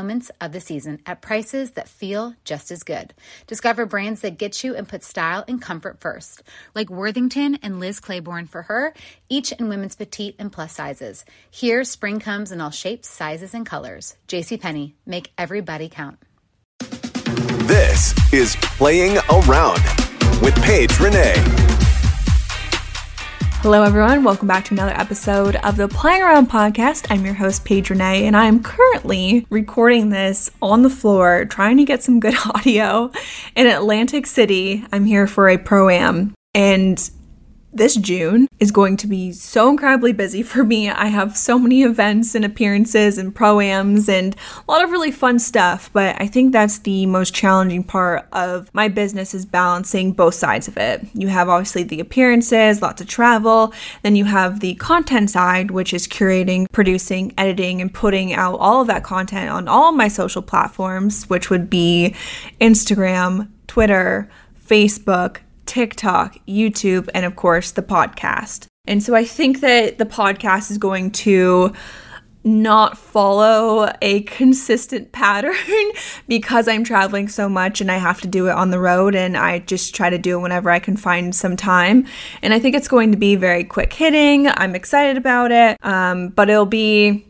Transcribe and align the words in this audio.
moments 0.00 0.30
of 0.40 0.52
the 0.52 0.60
season 0.60 0.98
at 1.04 1.20
prices 1.20 1.72
that 1.72 1.86
feel 1.86 2.34
just 2.42 2.70
as 2.70 2.82
good. 2.82 3.12
Discover 3.46 3.84
brands 3.84 4.22
that 4.22 4.38
get 4.38 4.64
you 4.64 4.74
and 4.74 4.88
put 4.88 5.04
style 5.04 5.44
and 5.46 5.60
comfort 5.60 6.00
first, 6.00 6.42
like 6.74 6.88
Worthington 6.88 7.58
and 7.62 7.78
Liz 7.78 8.00
Claiborne 8.00 8.46
for 8.46 8.62
her, 8.62 8.94
each 9.28 9.52
in 9.52 9.68
women's 9.68 9.96
petite 9.96 10.36
and 10.38 10.50
plus 10.50 10.72
sizes. 10.72 11.26
Here, 11.50 11.84
spring 11.84 12.18
comes 12.18 12.50
in 12.50 12.62
all 12.62 12.70
shapes, 12.70 13.10
sizes, 13.10 13.52
and 13.52 13.66
colors. 13.66 14.16
JCPenney, 14.26 14.94
make 15.04 15.32
everybody 15.36 15.90
count. 15.90 16.16
This 17.68 18.14
is 18.32 18.56
Playing 18.56 19.18
Around 19.28 19.82
with 20.40 20.54
Paige 20.62 20.98
Renee. 20.98 21.89
Hello, 23.62 23.82
everyone. 23.82 24.24
Welcome 24.24 24.48
back 24.48 24.64
to 24.64 24.74
another 24.74 24.98
episode 24.98 25.56
of 25.56 25.76
the 25.76 25.86
Playing 25.86 26.22
Around 26.22 26.48
podcast. 26.48 27.06
I'm 27.10 27.26
your 27.26 27.34
host, 27.34 27.62
Paige 27.66 27.90
Renee, 27.90 28.26
and 28.26 28.34
I'm 28.34 28.62
currently 28.62 29.46
recording 29.50 30.08
this 30.08 30.50
on 30.62 30.82
the 30.82 30.88
floor, 30.88 31.44
trying 31.44 31.76
to 31.76 31.84
get 31.84 32.02
some 32.02 32.20
good 32.20 32.34
audio 32.46 33.12
in 33.54 33.66
Atlantic 33.66 34.26
City. 34.26 34.82
I'm 34.92 35.04
here 35.04 35.26
for 35.26 35.50
a 35.50 35.58
pro 35.58 35.90
am, 35.90 36.32
and 36.54 37.10
this 37.72 37.94
June 37.94 38.48
is 38.58 38.70
going 38.70 38.96
to 38.96 39.06
be 39.06 39.32
so 39.32 39.70
incredibly 39.70 40.12
busy 40.12 40.42
for 40.42 40.64
me. 40.64 40.90
I 40.90 41.06
have 41.06 41.36
so 41.36 41.58
many 41.58 41.82
events 41.82 42.34
and 42.34 42.44
appearances 42.44 43.16
and 43.16 43.34
proams 43.34 44.08
and 44.08 44.34
a 44.66 44.70
lot 44.70 44.82
of 44.82 44.90
really 44.90 45.12
fun 45.12 45.38
stuff, 45.38 45.88
but 45.92 46.20
I 46.20 46.26
think 46.26 46.52
that's 46.52 46.78
the 46.78 47.06
most 47.06 47.32
challenging 47.32 47.84
part 47.84 48.26
of 48.32 48.72
my 48.74 48.88
business 48.88 49.34
is 49.34 49.46
balancing 49.46 50.12
both 50.12 50.34
sides 50.34 50.68
of 50.68 50.76
it. 50.76 51.06
You 51.14 51.28
have 51.28 51.48
obviously 51.48 51.84
the 51.84 52.00
appearances, 52.00 52.82
lots 52.82 53.00
of 53.00 53.06
travel, 53.06 53.72
then 54.02 54.16
you 54.16 54.24
have 54.24 54.60
the 54.60 54.74
content 54.74 55.30
side, 55.30 55.70
which 55.70 55.94
is 55.94 56.08
curating, 56.08 56.70
producing, 56.72 57.32
editing 57.38 57.80
and 57.80 57.92
putting 57.92 58.32
out 58.32 58.58
all 58.58 58.80
of 58.80 58.88
that 58.88 59.04
content 59.04 59.50
on 59.50 59.68
all 59.68 59.92
my 59.92 60.08
social 60.08 60.42
platforms, 60.42 61.28
which 61.30 61.50
would 61.50 61.70
be 61.70 62.14
Instagram, 62.60 63.48
Twitter, 63.68 64.28
Facebook, 64.66 65.38
TikTok, 65.70 66.36
YouTube, 66.48 67.08
and 67.14 67.24
of 67.24 67.36
course 67.36 67.70
the 67.70 67.82
podcast. 67.82 68.66
And 68.88 69.00
so 69.00 69.14
I 69.14 69.24
think 69.24 69.60
that 69.60 69.98
the 69.98 70.04
podcast 70.04 70.68
is 70.72 70.78
going 70.78 71.12
to 71.12 71.72
not 72.42 72.98
follow 72.98 73.92
a 74.02 74.22
consistent 74.22 75.12
pattern 75.12 75.54
because 76.26 76.66
I'm 76.66 76.82
traveling 76.82 77.28
so 77.28 77.48
much 77.48 77.80
and 77.80 77.88
I 77.88 77.98
have 77.98 78.20
to 78.22 78.26
do 78.26 78.48
it 78.48 78.52
on 78.52 78.70
the 78.70 78.80
road 78.80 79.14
and 79.14 79.36
I 79.36 79.60
just 79.60 79.94
try 79.94 80.10
to 80.10 80.18
do 80.18 80.40
it 80.40 80.42
whenever 80.42 80.70
I 80.70 80.80
can 80.80 80.96
find 80.96 81.32
some 81.32 81.56
time. 81.56 82.04
And 82.42 82.52
I 82.52 82.58
think 82.58 82.74
it's 82.74 82.88
going 82.88 83.12
to 83.12 83.16
be 83.18 83.36
very 83.36 83.62
quick 83.62 83.92
hitting. 83.92 84.48
I'm 84.48 84.74
excited 84.74 85.16
about 85.16 85.52
it, 85.52 85.76
um, 85.84 86.30
but 86.30 86.50
it'll 86.50 86.66
be, 86.66 87.24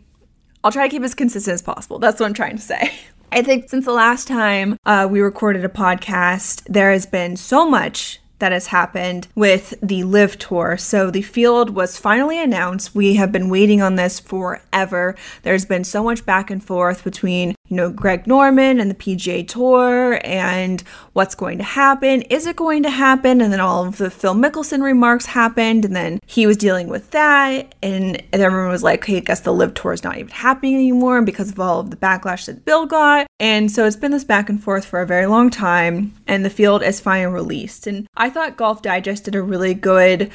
I'll 0.64 0.72
try 0.72 0.88
to 0.88 0.90
keep 0.90 1.02
as 1.02 1.14
consistent 1.14 1.52
as 1.52 1.60
possible. 1.60 1.98
That's 1.98 2.18
what 2.18 2.24
I'm 2.24 2.32
trying 2.32 2.56
to 2.56 2.62
say. 2.62 2.90
I 3.32 3.42
think 3.42 3.68
since 3.68 3.84
the 3.84 3.92
last 3.92 4.26
time 4.26 4.78
uh, 4.86 5.06
we 5.10 5.20
recorded 5.20 5.62
a 5.62 5.68
podcast, 5.68 6.64
there 6.64 6.90
has 6.90 7.04
been 7.04 7.36
so 7.36 7.68
much 7.68 8.19
that 8.40 8.52
has 8.52 8.66
happened 8.68 9.28
with 9.34 9.74
the 9.82 10.02
LIV 10.02 10.38
tour. 10.38 10.76
So 10.76 11.10
the 11.10 11.22
field 11.22 11.70
was 11.70 11.96
finally 11.96 12.42
announced. 12.42 12.94
We 12.94 13.14
have 13.14 13.30
been 13.32 13.48
waiting 13.48 13.80
on 13.80 13.94
this 13.94 14.18
forever. 14.18 15.14
There's 15.42 15.64
been 15.64 15.84
so 15.84 16.02
much 16.02 16.26
back 16.26 16.50
and 16.50 16.62
forth 16.62 17.04
between, 17.04 17.54
you 17.70 17.76
know, 17.76 17.88
Greg 17.88 18.26
Norman 18.26 18.80
and 18.80 18.90
the 18.90 18.96
PGA 18.96 19.46
Tour 19.46 20.20
and 20.24 20.82
what's 21.12 21.36
going 21.36 21.58
to 21.58 21.64
happen. 21.64 22.22
Is 22.22 22.46
it 22.46 22.56
going 22.56 22.82
to 22.82 22.90
happen? 22.90 23.40
And 23.40 23.52
then 23.52 23.60
all 23.60 23.86
of 23.86 23.96
the 23.96 24.10
Phil 24.10 24.34
Mickelson 24.34 24.82
remarks 24.82 25.26
happened 25.26 25.84
and 25.84 25.94
then 25.94 26.18
he 26.26 26.46
was 26.46 26.56
dealing 26.56 26.88
with 26.88 27.12
that 27.12 27.74
and, 27.82 28.20
everyone 28.32 28.70
was 28.70 28.82
like, 28.82 29.04
hey, 29.04 29.18
I 29.18 29.20
guess 29.20 29.40
the 29.40 29.52
LIV 29.52 29.74
tour 29.74 29.92
is 29.92 30.02
not 30.02 30.16
even 30.16 30.30
happening 30.30 30.74
anymore 30.74 31.20
because 31.20 31.50
of 31.50 31.60
all 31.60 31.80
of 31.80 31.90
the 31.90 31.96
backlash 31.96 32.46
that 32.46 32.64
Phil 32.64 32.86
got. 32.86 33.26
And 33.38 33.70
so 33.70 33.86
it's 33.86 33.96
been 33.96 34.12
this 34.12 34.24
back 34.24 34.48
and 34.48 34.62
forth 34.62 34.86
for 34.86 35.02
a 35.02 35.06
very 35.06 35.26
long 35.26 35.50
time 35.50 36.14
and 36.26 36.42
the 36.42 36.50
field 36.50 36.82
is 36.82 37.00
finally 37.00 37.32
released. 37.32 37.86
And 37.86 38.06
I 38.16 38.30
thought 38.30 38.56
Golf 38.56 38.80
Digest 38.82 39.24
did 39.24 39.34
a 39.34 39.42
really 39.42 39.74
good 39.74 40.32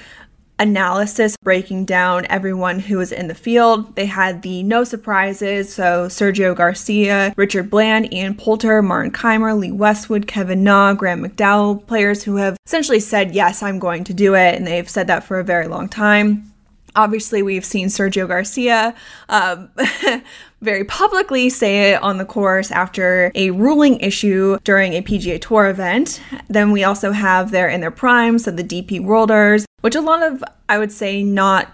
analysis 0.59 1.35
breaking 1.43 1.85
down 1.85 2.25
everyone 2.29 2.79
who 2.79 2.97
was 2.97 3.11
in 3.11 3.27
the 3.27 3.35
field. 3.35 3.95
They 3.95 4.05
had 4.05 4.41
the 4.41 4.63
no 4.63 4.83
surprises, 4.83 5.73
so 5.73 6.07
Sergio 6.07 6.55
Garcia, 6.55 7.33
Richard 7.35 7.69
Bland, 7.69 8.13
Ian 8.13 8.35
Poulter, 8.35 8.81
Martin 8.81 9.11
Kaymer, 9.11 9.57
Lee 9.57 9.71
Westwood, 9.71 10.27
Kevin 10.27 10.63
Na, 10.63 10.93
Graham 10.93 11.23
McDowell, 11.23 11.85
players 11.87 12.23
who 12.23 12.37
have 12.37 12.57
essentially 12.65 12.99
said, 12.99 13.35
Yes, 13.35 13.61
I'm 13.61 13.79
going 13.79 14.03
to 14.05 14.13
do 14.13 14.35
it, 14.35 14.55
and 14.55 14.65
they've 14.65 14.89
said 14.89 15.07
that 15.07 15.23
for 15.23 15.39
a 15.39 15.43
very 15.43 15.67
long 15.67 15.89
time. 15.89 16.51
Obviously, 16.95 17.43
we've 17.43 17.65
seen 17.65 17.87
Sergio 17.87 18.25
Garcia 18.25 18.95
um, 19.27 19.69
very 20.61 20.83
publicly 20.83 21.49
say 21.49 21.91
it 21.91 22.01
on 22.01 22.17
the 22.17 22.25
course 22.25 22.71
after 22.71 23.31
a 23.35 23.51
ruling 23.51 23.99
issue 23.99 24.57
during 24.63 24.93
a 24.93 25.01
PGA 25.01 25.39
Tour 25.39 25.69
event. 25.69 26.21
Then 26.47 26.71
we 26.71 26.83
also 26.83 27.11
have 27.11 27.51
there 27.51 27.69
in 27.69 27.81
their 27.81 27.91
prime, 27.91 28.39
so 28.39 28.51
the 28.51 28.63
DP 28.63 29.03
Worlders, 29.03 29.65
which 29.81 29.95
a 29.95 30.01
lot 30.01 30.23
of, 30.23 30.43
I 30.67 30.77
would 30.77 30.91
say, 30.91 31.23
not 31.23 31.71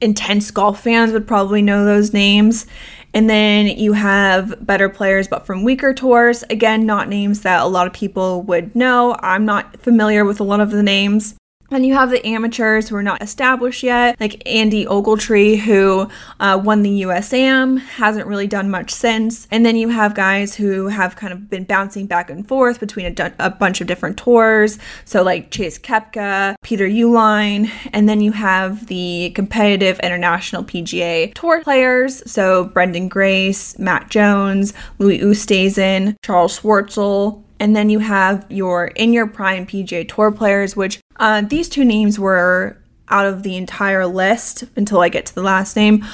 intense 0.00 0.50
golf 0.50 0.82
fans 0.82 1.12
would 1.12 1.26
probably 1.26 1.62
know 1.62 1.84
those 1.84 2.12
names. 2.12 2.66
And 3.14 3.30
then 3.30 3.66
you 3.66 3.94
have 3.94 4.66
better 4.66 4.90
players, 4.90 5.26
but 5.26 5.46
from 5.46 5.64
weaker 5.64 5.94
tours. 5.94 6.44
Again, 6.50 6.84
not 6.84 7.08
names 7.08 7.40
that 7.42 7.62
a 7.62 7.66
lot 7.66 7.86
of 7.86 7.94
people 7.94 8.42
would 8.42 8.76
know. 8.76 9.16
I'm 9.20 9.46
not 9.46 9.80
familiar 9.80 10.26
with 10.26 10.38
a 10.38 10.44
lot 10.44 10.60
of 10.60 10.70
the 10.70 10.82
names. 10.82 11.34
Then 11.70 11.84
you 11.84 11.94
have 11.94 12.10
the 12.10 12.24
amateurs 12.26 12.88
who 12.88 12.96
are 12.96 13.02
not 13.02 13.22
established 13.22 13.82
yet, 13.82 14.18
like 14.20 14.42
Andy 14.46 14.86
Ogletree, 14.86 15.58
who 15.58 16.08
uh, 16.38 16.60
won 16.62 16.82
the 16.82 17.02
USAM, 17.02 17.78
hasn't 17.78 18.26
really 18.26 18.46
done 18.46 18.70
much 18.70 18.90
since. 18.90 19.48
And 19.50 19.66
then 19.66 19.76
you 19.76 19.88
have 19.88 20.14
guys 20.14 20.54
who 20.54 20.88
have 20.88 21.16
kind 21.16 21.32
of 21.32 21.50
been 21.50 21.64
bouncing 21.64 22.06
back 22.06 22.30
and 22.30 22.46
forth 22.46 22.80
between 22.80 23.14
a, 23.38 23.50
bunch 23.50 23.80
of 23.80 23.86
different 23.86 24.16
tours. 24.16 24.78
So, 25.04 25.22
like 25.22 25.50
Chase 25.50 25.78
Koepka, 25.78 26.56
Peter 26.62 26.86
Uihlein, 26.86 27.70
and 27.92 28.08
then 28.08 28.20
you 28.20 28.32
have 28.32 28.86
the 28.86 29.32
competitive 29.34 29.98
international 30.00 30.62
PGA 30.62 31.34
Tour 31.34 31.62
players. 31.62 32.22
So, 32.30 32.66
Branden 32.68 33.08
Grace, 33.08 33.78
Matt 33.78 34.10
Jones, 34.10 34.72
Louis 34.98 35.20
Oosthuizen, 35.20 36.16
Charles 36.22 36.60
Schwartzel, 36.60 37.42
and 37.58 37.74
then 37.74 37.88
you 37.88 37.98
have 38.00 38.44
your 38.50 38.88
in 38.88 39.12
your 39.12 39.26
prime 39.26 39.66
PGA 39.66 40.06
Tour 40.08 40.30
players, 40.30 40.76
which 40.76 41.00
uh, 41.18 41.42
these 41.42 41.68
two 41.68 41.84
names 41.84 42.18
were 42.18 42.76
out 43.08 43.26
of 43.26 43.42
the 43.42 43.56
entire 43.56 44.06
list 44.06 44.64
until 44.76 45.00
I 45.00 45.08
get 45.08 45.26
to 45.26 45.34
the 45.34 45.42
last 45.42 45.76
name 45.76 46.04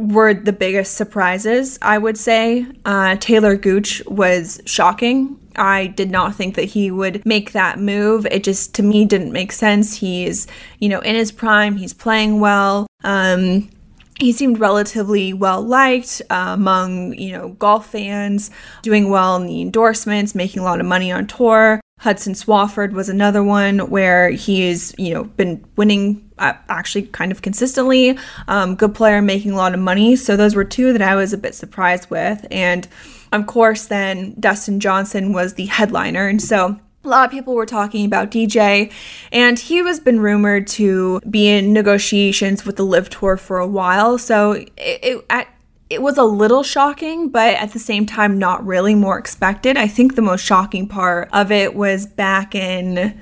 were 0.00 0.32
the 0.32 0.52
biggest 0.52 0.94
surprises, 0.94 1.78
I 1.82 1.98
would 1.98 2.16
say. 2.16 2.66
Uh, 2.84 3.16
Talor 3.16 3.60
Gooch 3.60 4.02
was 4.06 4.60
shocking. 4.64 5.38
I 5.56 5.88
did 5.88 6.10
not 6.10 6.34
think 6.34 6.54
that 6.54 6.64
he 6.64 6.90
would 6.90 7.24
make 7.26 7.52
that 7.52 7.78
move. 7.78 8.26
It 8.30 8.42
just, 8.42 8.74
to 8.76 8.82
me, 8.82 9.04
didn't 9.04 9.32
make 9.32 9.52
sense. 9.52 9.96
He's, 9.96 10.46
you 10.78 10.88
know, 10.88 11.00
in 11.00 11.16
his 11.16 11.32
prime, 11.32 11.76
he's 11.76 11.92
playing 11.92 12.40
well. 12.40 12.86
Um, 13.04 13.68
he 14.20 14.32
seemed 14.32 14.60
relatively 14.60 15.32
well 15.32 15.62
liked 15.62 16.22
uh, 16.30 16.50
among 16.52 17.14
you 17.14 17.32
know 17.32 17.50
golf 17.50 17.86
fans 17.86 18.50
doing 18.82 19.10
well 19.10 19.36
in 19.36 19.46
the 19.46 19.60
endorsements 19.60 20.34
making 20.34 20.60
a 20.60 20.64
lot 20.64 20.80
of 20.80 20.86
money 20.86 21.10
on 21.10 21.26
tour. 21.26 21.80
Hudson 21.98 22.32
swafford 22.32 22.92
was 22.92 23.08
another 23.08 23.42
one 23.42 23.90
where 23.90 24.30
he's 24.30 24.94
you 24.98 25.12
know 25.14 25.24
been 25.24 25.64
winning 25.76 26.30
uh, 26.38 26.54
actually 26.68 27.02
kind 27.02 27.32
of 27.32 27.42
consistently. 27.42 28.18
Um, 28.48 28.74
good 28.74 28.94
player 28.94 29.20
making 29.20 29.52
a 29.52 29.56
lot 29.56 29.74
of 29.74 29.80
money. 29.80 30.16
So 30.16 30.36
those 30.36 30.54
were 30.54 30.64
two 30.64 30.92
that 30.92 31.02
i 31.02 31.14
was 31.14 31.32
a 31.32 31.38
bit 31.38 31.54
surprised 31.54 32.10
with. 32.10 32.46
And 32.50 32.86
of 33.32 33.46
course 33.46 33.86
then 33.86 34.34
dustin 34.38 34.80
johnson 34.80 35.32
was 35.32 35.54
the 35.54 35.66
headliner. 35.66 36.28
And 36.28 36.42
so 36.42 36.78
a 37.04 37.08
lot 37.08 37.24
of 37.24 37.30
people 37.30 37.54
were 37.54 37.66
talking 37.66 38.04
about 38.04 38.30
DJ, 38.30 38.92
and 39.32 39.58
he 39.58 39.82
was 39.82 40.00
been 40.00 40.20
rumored 40.20 40.66
to 40.66 41.20
be 41.30 41.48
in 41.48 41.72
negotiations 41.72 42.66
with 42.66 42.76
the 42.76 42.84
LIV 42.84 43.10
Tour 43.10 43.36
for 43.36 43.58
a 43.58 43.66
while. 43.66 44.18
So 44.18 44.52
it, 44.52 44.68
it, 44.76 45.46
it 45.88 46.02
was 46.02 46.18
a 46.18 46.24
little 46.24 46.62
shocking, 46.62 47.30
but 47.30 47.54
at 47.54 47.72
the 47.72 47.78
same 47.78 48.04
time, 48.04 48.38
not 48.38 48.64
really 48.66 48.94
more 48.94 49.18
expected. 49.18 49.76
I 49.76 49.88
think 49.88 50.14
the 50.14 50.22
most 50.22 50.44
shocking 50.44 50.86
part 50.86 51.30
of 51.32 51.50
it 51.50 51.74
was 51.74 52.06
back 52.06 52.54
in 52.54 53.18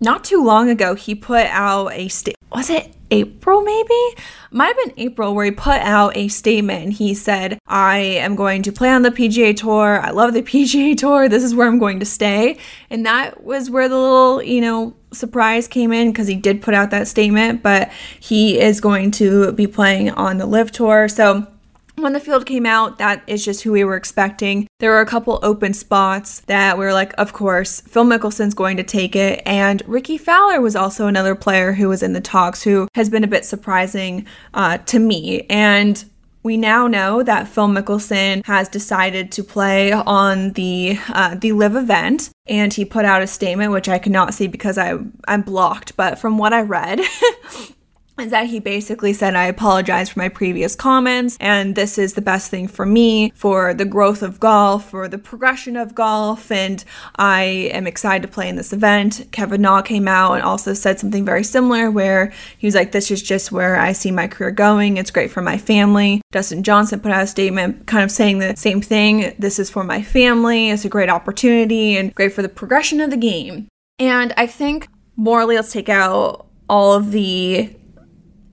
not 0.00 0.22
too 0.22 0.42
long 0.42 0.70
ago. 0.70 0.94
He 0.94 1.14
put 1.14 1.46
out 1.46 1.92
a 1.92 2.08
state. 2.08 2.36
Was 2.54 2.70
it 2.70 2.94
April, 3.10 3.62
maybe? 3.62 4.22
Might 4.52 4.68
have 4.68 4.76
been 4.76 4.94
April, 4.96 5.34
where 5.34 5.44
he 5.44 5.50
put 5.50 5.80
out 5.80 6.16
a 6.16 6.28
statement. 6.28 6.84
And 6.84 6.92
he 6.92 7.12
said, 7.12 7.58
I 7.66 7.98
am 7.98 8.36
going 8.36 8.62
to 8.62 8.72
play 8.72 8.90
on 8.90 9.02
the 9.02 9.10
PGA 9.10 9.56
Tour. 9.56 10.00
I 10.00 10.10
love 10.10 10.34
the 10.34 10.42
PGA 10.52 10.96
Tour. 10.96 11.28
This 11.28 11.42
is 11.42 11.52
where 11.52 11.66
I'm 11.66 11.80
going 11.80 11.98
to 11.98 12.06
stay. 12.06 12.58
And 12.90 13.04
that 13.06 13.42
was 13.42 13.70
where 13.70 13.88
the 13.88 13.98
little, 13.98 14.40
you 14.40 14.60
know, 14.60 14.94
surprise 15.12 15.66
came 15.66 15.92
in 15.92 16.12
because 16.12 16.28
he 16.28 16.36
did 16.36 16.62
put 16.62 16.74
out 16.74 16.90
that 16.90 17.08
statement, 17.08 17.62
but 17.62 17.90
he 18.20 18.60
is 18.60 18.80
going 18.80 19.10
to 19.12 19.50
be 19.52 19.66
playing 19.66 20.10
on 20.10 20.38
the 20.38 20.46
LIV 20.46 20.70
Tour. 20.70 21.08
So, 21.08 21.48
when 21.96 22.12
the 22.12 22.20
field 22.20 22.46
came 22.46 22.66
out, 22.66 22.98
that 22.98 23.22
is 23.26 23.44
just 23.44 23.62
who 23.62 23.72
we 23.72 23.84
were 23.84 23.96
expecting. 23.96 24.66
There 24.80 24.90
were 24.90 25.00
a 25.00 25.06
couple 25.06 25.38
open 25.42 25.74
spots 25.74 26.40
that 26.40 26.76
we 26.76 26.84
were 26.84 26.92
like, 26.92 27.14
of 27.18 27.32
course, 27.32 27.80
Phil 27.82 28.04
Mickelson's 28.04 28.54
going 28.54 28.76
to 28.76 28.82
take 28.82 29.14
it. 29.14 29.42
And 29.46 29.82
Rickie 29.86 30.18
Fowler 30.18 30.60
was 30.60 30.76
also 30.76 31.06
another 31.06 31.34
player 31.34 31.72
who 31.72 31.88
was 31.88 32.02
in 32.02 32.12
the 32.12 32.20
talks 32.20 32.62
who 32.62 32.88
has 32.94 33.08
been 33.08 33.24
a 33.24 33.28
bit 33.28 33.44
surprising 33.44 34.26
uh, 34.54 34.78
to 34.78 34.98
me. 34.98 35.46
And 35.48 36.04
we 36.42 36.58
now 36.58 36.86
know 36.86 37.22
that 37.22 37.48
Phil 37.48 37.68
Mickelson 37.68 38.44
has 38.44 38.68
decided 38.68 39.32
to 39.32 39.42
play 39.42 39.92
on 39.92 40.52
the 40.52 40.98
uh, 41.08 41.36
the 41.36 41.52
LIV 41.52 41.76
event, 41.76 42.30
and 42.46 42.70
he 42.70 42.84
put 42.84 43.06
out 43.06 43.22
a 43.22 43.26
statement 43.26 43.72
which 43.72 43.88
I 43.88 43.98
cannot 43.98 44.34
see 44.34 44.46
because 44.46 44.76
I 44.76 44.98
I'm 45.26 45.40
blocked. 45.40 45.96
But 45.96 46.18
from 46.18 46.36
what 46.36 46.52
I 46.52 46.60
read, 46.60 47.00
is 48.18 48.30
that 48.30 48.46
he 48.46 48.60
basically 48.60 49.12
said, 49.12 49.34
I 49.34 49.46
apologize 49.46 50.10
for 50.10 50.20
my 50.20 50.28
previous 50.28 50.76
comments, 50.76 51.36
and 51.40 51.74
this 51.74 51.98
is 51.98 52.14
the 52.14 52.22
best 52.22 52.48
thing 52.50 52.68
for 52.68 52.86
me, 52.86 53.32
for 53.34 53.74
the 53.74 53.84
growth 53.84 54.22
of 54.22 54.38
golf, 54.38 54.90
for 54.90 55.08
the 55.08 55.18
progression 55.18 55.76
of 55.76 55.94
golf, 55.94 56.50
and 56.52 56.84
I 57.16 57.42
am 57.72 57.86
excited 57.86 58.22
to 58.22 58.32
play 58.32 58.48
in 58.48 58.54
this 58.54 58.72
event. 58.72 59.26
Kevin 59.32 59.62
Na 59.62 59.82
came 59.82 60.06
out 60.06 60.34
and 60.34 60.42
also 60.42 60.74
said 60.74 61.00
something 61.00 61.24
very 61.24 61.42
similar, 61.42 61.90
where 61.90 62.32
he 62.56 62.66
was 62.66 62.74
like, 62.74 62.92
This 62.92 63.10
is 63.10 63.22
just 63.22 63.50
where 63.50 63.76
I 63.76 63.92
see 63.92 64.12
my 64.12 64.28
career 64.28 64.52
going. 64.52 64.96
It's 64.96 65.10
great 65.10 65.32
for 65.32 65.42
my 65.42 65.58
family. 65.58 66.20
Dustin 66.30 66.62
Johnson 66.62 67.00
put 67.00 67.10
out 67.10 67.24
a 67.24 67.26
statement 67.26 67.86
kind 67.86 68.04
of 68.04 68.10
saying 68.12 68.38
the 68.38 68.54
same 68.56 68.80
thing. 68.80 69.34
This 69.38 69.58
is 69.58 69.70
for 69.70 69.82
my 69.82 70.02
family. 70.02 70.70
It's 70.70 70.84
a 70.84 70.88
great 70.88 71.10
opportunity 71.10 71.96
and 71.96 72.14
great 72.14 72.32
for 72.32 72.42
the 72.42 72.48
progression 72.48 73.00
of 73.00 73.10
the 73.10 73.16
game. 73.16 73.66
And 73.98 74.32
I 74.36 74.46
think 74.46 74.88
morally, 75.16 75.56
let's 75.56 75.72
take 75.72 75.88
out 75.88 76.46
all 76.68 76.92
of 76.94 77.10
the 77.10 77.74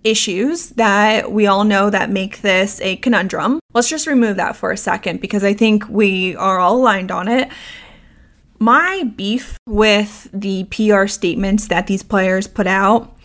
issues 0.04 0.70
that 0.72 1.32
we 1.32 1.48
all 1.48 1.64
know 1.64 1.90
that 1.90 2.10
make 2.10 2.42
this 2.42 2.82
a 2.82 2.96
conundrum. 2.98 3.60
Let's 3.74 3.90
just 3.90 4.08
remove 4.08 4.38
that 4.38 4.56
for 4.56 4.72
a 4.72 4.78
second 4.78 5.22
because 5.22 5.44
I 5.44 5.54
think 5.54 5.88
we 5.88 6.36
are 6.36 6.60
all 6.60 6.78
aligned 6.78 7.12
on 7.12 7.28
it. 7.28 7.50
My 8.60 9.04
beef 9.16 9.58
with 9.68 10.30
the 10.34 10.66
PR 10.66 11.08
statements 11.08 11.68
that 11.68 11.88
these 11.88 12.04
players 12.04 12.48
put 12.48 12.68
out 12.68 13.18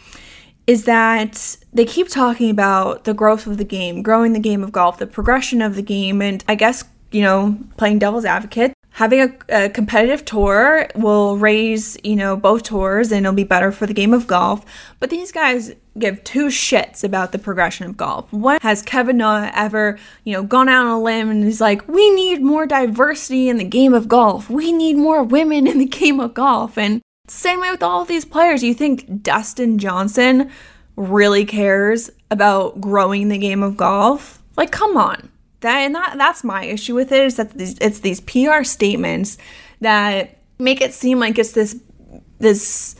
is 0.66 0.84
that 0.84 1.56
they 1.72 1.84
keep 1.84 2.08
talking 2.08 2.50
about 2.50 3.04
the 3.04 3.14
growth 3.14 3.46
of 3.46 3.58
the 3.58 3.64
game, 3.64 4.02
growing 4.02 4.32
the 4.32 4.40
game 4.40 4.64
of 4.64 4.72
golf, 4.72 4.98
the 4.98 5.06
progression 5.06 5.62
of 5.62 5.76
the 5.76 5.82
game, 5.82 6.20
and 6.20 6.42
I 6.48 6.54
guess, 6.54 6.84
you 7.12 7.22
know, 7.22 7.58
playing 7.76 8.00
devil's 8.00 8.24
advocate, 8.24 8.72
having 8.96 9.20
a, 9.20 9.64
a, 9.64 9.68
competitive 9.68 10.24
tour 10.24 10.88
will 10.94 11.36
raise, 11.36 11.98
you 12.02 12.16
know, 12.16 12.34
both 12.34 12.62
tours 12.62 13.12
and 13.12 13.26
it'll 13.26 13.36
be 13.36 13.44
better 13.44 13.70
for 13.70 13.84
the 13.84 13.92
game 13.92 14.14
of 14.14 14.26
golf. 14.26 14.64
But 15.00 15.10
these 15.10 15.30
guys 15.30 15.74
give 15.98 16.24
two 16.24 16.46
shits 16.46 17.04
about 17.04 17.30
the 17.30 17.38
progression 17.38 17.84
of 17.84 17.98
golf. 17.98 18.32
When 18.32 18.58
has 18.62 18.80
Kevin 18.80 19.18
Na 19.18 19.50
ever, 19.52 19.98
you 20.24 20.32
know, 20.32 20.42
gone 20.42 20.70
out 20.70 20.86
on 20.86 20.92
a 20.92 21.02
limb 21.02 21.28
and 21.28 21.44
he's 21.44 21.60
like, 21.60 21.86
we 21.86 22.08
need 22.14 22.40
more 22.40 22.64
diversity 22.64 23.50
in 23.50 23.58
the 23.58 23.64
game 23.64 23.92
of 23.92 24.08
golf. 24.08 24.48
We 24.48 24.72
need 24.72 24.96
more 24.96 25.22
women 25.22 25.66
in 25.66 25.76
the 25.76 25.84
game 25.84 26.18
of 26.18 26.32
golf. 26.32 26.78
And 26.78 27.02
same 27.28 27.60
way 27.60 27.70
with 27.70 27.82
all 27.82 28.00
of 28.00 28.08
these 28.08 28.24
players. 28.24 28.62
You 28.64 28.72
think 28.72 29.22
Dustin 29.22 29.78
Johnson 29.78 30.50
really 30.96 31.44
cares 31.44 32.08
about 32.30 32.80
growing 32.80 33.28
the 33.28 33.36
game 33.36 33.62
of 33.62 33.76
golf? 33.76 34.42
Like, 34.56 34.72
come 34.72 34.96
on 34.96 35.28
that 35.66 35.78
and 35.80 35.94
that 35.94 36.14
that's 36.16 36.42
my 36.42 36.64
issue 36.64 36.94
with 36.94 37.12
it 37.12 37.24
is 37.24 37.36
that 37.36 37.52
it's 37.56 38.00
these 38.00 38.20
PR 38.20 38.62
statements 38.62 39.36
that 39.80 40.38
make 40.58 40.80
it 40.80 40.94
seem 40.94 41.18
like 41.18 41.38
it's 41.38 41.52
this 41.52 41.80
this 42.38 42.96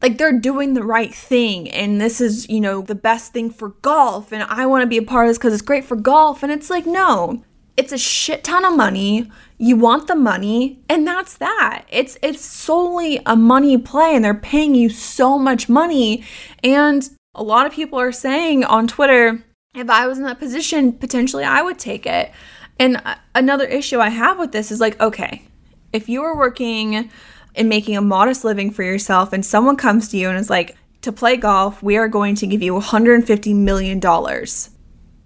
like 0.00 0.16
they're 0.16 0.38
doing 0.38 0.74
the 0.74 0.82
right 0.82 1.14
thing 1.14 1.68
and 1.70 2.00
this 2.00 2.20
is 2.20 2.48
you 2.48 2.60
know 2.60 2.80
the 2.80 2.94
best 2.94 3.32
thing 3.32 3.50
for 3.50 3.70
golf 3.82 4.32
and 4.32 4.42
I 4.44 4.66
want 4.66 4.82
to 4.82 4.86
be 4.86 4.96
a 4.96 5.02
part 5.02 5.26
of 5.26 5.30
this 5.30 5.38
because 5.38 5.52
it's 5.52 5.62
great 5.62 5.84
for 5.84 5.96
golf 5.96 6.42
and 6.42 6.52
it's 6.52 6.70
like 6.70 6.86
no 6.86 7.42
it's 7.76 7.92
a 7.92 7.98
shit 7.98 8.42
ton 8.44 8.64
of 8.64 8.76
money 8.76 9.30
you 9.58 9.76
want 9.76 10.06
the 10.06 10.14
money 10.14 10.80
and 10.88 11.06
that's 11.06 11.36
that. 11.38 11.84
It's 11.88 12.16
it's 12.22 12.44
solely 12.44 13.20
a 13.26 13.36
money 13.36 13.76
play 13.76 14.14
and 14.14 14.24
they're 14.24 14.34
paying 14.34 14.74
you 14.74 14.88
so 14.88 15.38
much 15.38 15.68
money 15.68 16.24
and 16.62 17.08
a 17.34 17.42
lot 17.42 17.66
of 17.66 17.72
people 17.72 17.98
are 17.98 18.12
saying 18.12 18.64
on 18.64 18.86
Twitter 18.86 19.44
if 19.78 19.90
I 19.90 20.06
was 20.06 20.18
in 20.18 20.24
that 20.24 20.38
position, 20.38 20.92
potentially 20.92 21.44
I 21.44 21.62
would 21.62 21.78
take 21.78 22.06
it. 22.06 22.32
And 22.78 22.96
uh, 23.04 23.16
another 23.34 23.64
issue 23.64 23.98
I 23.98 24.08
have 24.08 24.38
with 24.38 24.52
this 24.52 24.70
is 24.70 24.80
like, 24.80 25.00
okay, 25.00 25.42
if 25.92 26.08
you 26.08 26.22
are 26.22 26.36
working 26.36 27.10
and 27.54 27.68
making 27.68 27.96
a 27.96 28.02
modest 28.02 28.44
living 28.44 28.70
for 28.70 28.82
yourself 28.82 29.32
and 29.32 29.44
someone 29.44 29.76
comes 29.76 30.08
to 30.08 30.16
you 30.16 30.28
and 30.28 30.38
is 30.38 30.50
like, 30.50 30.76
to 31.02 31.12
play 31.12 31.36
golf, 31.36 31.82
we 31.82 31.96
are 31.96 32.08
going 32.08 32.34
to 32.36 32.46
give 32.46 32.62
you 32.62 32.74
$150 32.74 33.54
million. 33.54 34.00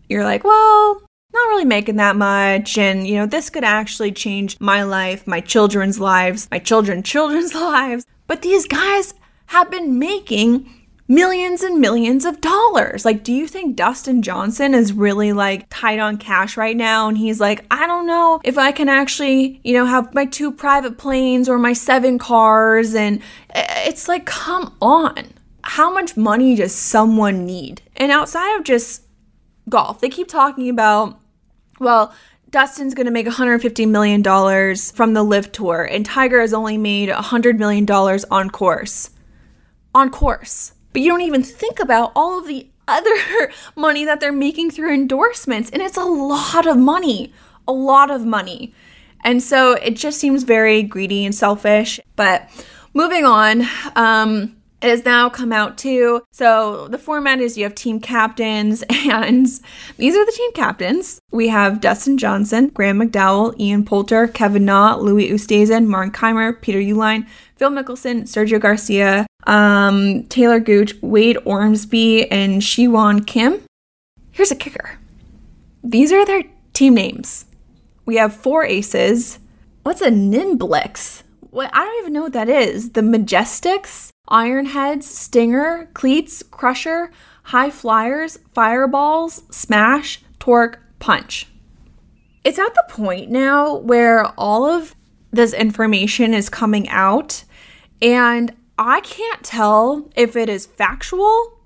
You're 0.09 0.25
like, 0.25 0.45
well, 0.45 1.03
not 1.33 1.49
really 1.49 1.65
making 1.65 1.97
that 1.97 2.17
much. 2.17 2.77
And, 2.77 3.07
you 3.07 3.17
know, 3.17 3.27
this 3.27 3.51
could 3.51 3.65
actually 3.65 4.13
change 4.13 4.61
my 4.61 4.83
life, 4.83 5.27
my 5.27 5.41
children's 5.41 5.99
lives, 5.99 6.49
my 6.51 6.59
children, 6.59 7.03
children's 7.03 7.55
lives. 7.55 8.07
But 8.27 8.43
these 8.43 8.67
guys 8.67 9.15
have 9.47 9.71
been 9.71 9.99
making 9.99 10.82
millions 11.13 11.63
and 11.63 11.79
millions 11.79 12.25
of 12.25 12.41
dollars. 12.41 13.05
Like, 13.05 13.23
do 13.23 13.35
you 13.35 13.47
think 13.47 13.77
Dustin 13.77 14.23
Johnson 14.23 14.73
is 14.73 14.95
really 14.95 15.35
like 15.35 15.67
tight 15.69 15.99
on 15.99 16.17
cash 16.17 16.57
right 16.57 16.77
now? 16.77 17.07
And 17.09 17.19
he's 17.19 17.39
like, 17.39 17.67
I 17.71 17.87
don't 17.87 18.07
know 18.07 18.41
if 18.45 18.57
I 18.57 18.73
can 18.73 18.89
actually, 18.89 19.61
you 19.63 19.75
know, 19.75 19.85
have 19.85 20.15
my 20.15 20.25
two 20.25 20.51
private 20.51 20.97
planes 20.97 21.51
or 21.51 21.59
my 21.59 21.75
seven 21.75 22.19
cars. 22.19 22.95
And 22.95 23.21
it's 23.55 24.09
like, 24.09 24.25
come 24.25 24.75
on. 24.81 25.35
How 25.65 25.93
much 25.93 26.17
money 26.17 26.57
does 26.57 26.75
someone 26.75 27.45
need? 27.45 27.83
And 27.97 28.11
outside 28.11 28.57
of 28.57 28.65
just 28.65 29.03
golf, 29.69 30.01
they 30.01 30.09
keep 30.09 30.29
talking 30.29 30.71
about, 30.71 31.21
well, 31.79 32.15
Dustin's 32.51 32.95
going 32.95 33.07
to 33.07 33.13
make 33.13 33.27
$150 33.27 33.89
million 33.89 34.23
from 34.77 35.15
the 35.15 35.23
LIV 35.23 35.53
Tour, 35.53 35.85
and 35.85 36.05
Tiger 36.05 36.41
has 36.41 36.53
only 36.53 36.77
made 36.77 37.09
$100 37.09 37.59
million 37.59 37.89
on 38.31 38.51
course. 38.51 39.11
On 39.95 40.11
course 40.11 40.72
but 40.93 41.03
you 41.03 41.11
don't 41.11 41.23
even 41.23 41.43
think 41.43 41.81
about 41.81 42.13
all 42.15 42.39
of 42.39 42.47
the 42.47 42.67
other 42.89 43.15
money 43.77 44.05
that 44.05 44.21
they're 44.21 44.33
making 44.33 44.71
through 44.71 44.93
endorsements. 44.93 45.71
And 45.71 45.83
it's 45.83 45.97
a 45.97 46.05
lot 46.05 46.67
of 46.67 46.77
money, 46.77 47.33
a 47.67 47.73
lot 47.73 48.11
of 48.11 48.25
money. 48.25 48.73
And 49.25 49.43
so 49.43 49.73
it 49.75 49.97
just 49.97 50.19
seems 50.19 50.43
very 50.43 50.83
greedy 50.83 51.25
and 51.25 51.35
selfish. 51.35 52.01
But 52.17 52.49
moving 52.93 53.25
on, 53.25 53.63
um, 53.95 54.57
it 54.83 54.89
has 54.89 55.05
now 55.05 55.31
come 55.31 55.53
out 55.53 55.79
too. 55.79 56.23
So 56.33 56.89
the 56.89 56.99
format 56.99 57.39
is 57.39 57.57
you 57.57 57.63
have 57.63 57.75
team 57.75 58.01
captains, 58.01 58.83
and 58.91 59.47
these 59.97 60.17
are 60.17 60.27
the 60.27 60.33
team 60.33 60.53
captains. 60.53 61.21
We 61.31 61.49
have 61.49 61.81
Dustin 61.81 62.19
Johnson, 62.19 62.69
Graham 62.69 62.99
McDowell, 62.99 63.59
Ian 63.61 63.85
Poulter, 63.85 64.27
Kevin 64.27 64.65
Na, 64.65 64.97
Louis 64.97 65.31
Oosthuizen, 65.31 65.87
Martin 65.87 66.13
Kaymer, 66.13 66.61
Peter 66.61 66.81
Uihlein, 66.81 67.29
Phil 67.57 67.71
Mickelson, 67.71 68.23
Sergio 68.23 68.61
Garcia, 68.61 69.25
um, 69.45 70.25
Talor 70.25 70.65
Gooch, 70.65 70.95
Wade 71.03 71.39
Ormsby, 71.45 72.31
and 72.31 72.63
Sihwan 72.63 73.27
Kim. 73.27 73.61
Here's 74.31 74.51
a 74.51 74.57
kicker. 74.57 74.99
these 75.83 76.13
are 76.13 76.25
their 76.25 76.45
team 76.73 76.95
names. 76.95 77.45
We 78.07 78.17
have 78.17 78.35
four 78.35 78.65
aces. 78.65 79.39
What's 79.83 80.01
a 80.01 80.11
Nimblix? 80.11 81.23
What 81.51 81.71
I 81.73 81.85
don't 81.85 82.01
even 82.01 82.13
know 82.13 82.23
what 82.23 82.33
that 82.33 82.49
is. 82.49 82.91
The 82.91 83.01
Majestics, 83.03 84.09
Ironheads, 84.31 85.05
Stinger, 85.05 85.89
Cleats, 85.93 86.43
Crusher, 86.43 87.11
High 87.45 87.71
Flyers, 87.71 88.39
Fireballs, 88.55 89.43
Smash, 89.51 90.23
Torque, 90.39 90.81
Punch. 90.99 91.47
It's 92.45 92.59
at 92.59 92.75
the 92.75 92.85
point 92.89 93.31
now 93.31 93.75
where 93.77 94.27
all 94.39 94.65
of 94.65 94.95
this 95.31 95.53
information 95.53 96.35
is 96.35 96.49
coming 96.49 96.89
out, 96.89 97.45
and 98.01 98.53
I 98.79 99.01
can't 99.01 99.43
tell 99.43 100.11
if 100.17 100.37
it 100.37 100.49
is 100.49 100.67
factual 100.67 101.61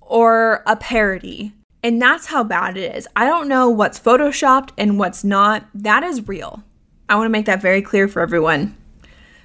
or 0.00 0.62
a 0.66 0.76
parody. 0.76 1.52
And 1.82 2.00
that's 2.00 2.26
how 2.26 2.44
bad 2.44 2.76
it 2.76 2.94
is. 2.94 3.08
I 3.16 3.26
don't 3.26 3.48
know 3.48 3.68
what's 3.68 3.98
photoshopped 3.98 4.70
and 4.78 4.98
what's 4.98 5.24
not. 5.24 5.66
That 5.74 6.02
is 6.02 6.28
real. 6.28 6.62
I 7.08 7.16
want 7.16 7.26
to 7.26 7.30
make 7.30 7.46
that 7.46 7.60
very 7.60 7.82
clear 7.82 8.06
for 8.06 8.20
everyone. 8.20 8.76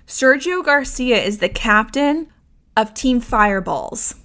Sergio 0.06 0.64
Garcia 0.64 1.22
is 1.22 1.40
the 1.40 1.50
captain 1.50 2.28
of 2.76 2.94
Team 2.94 3.20
Fireballs. 3.20 4.16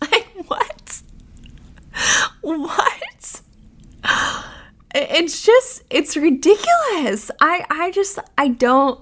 what? 0.46 1.02
What? 2.40 3.40
It's 4.94 5.44
just 5.44 5.82
it's 5.90 6.16
ridiculous. 6.16 7.30
I 7.40 7.66
I 7.68 7.90
just 7.90 8.18
I 8.38 8.48
don't 8.48 9.00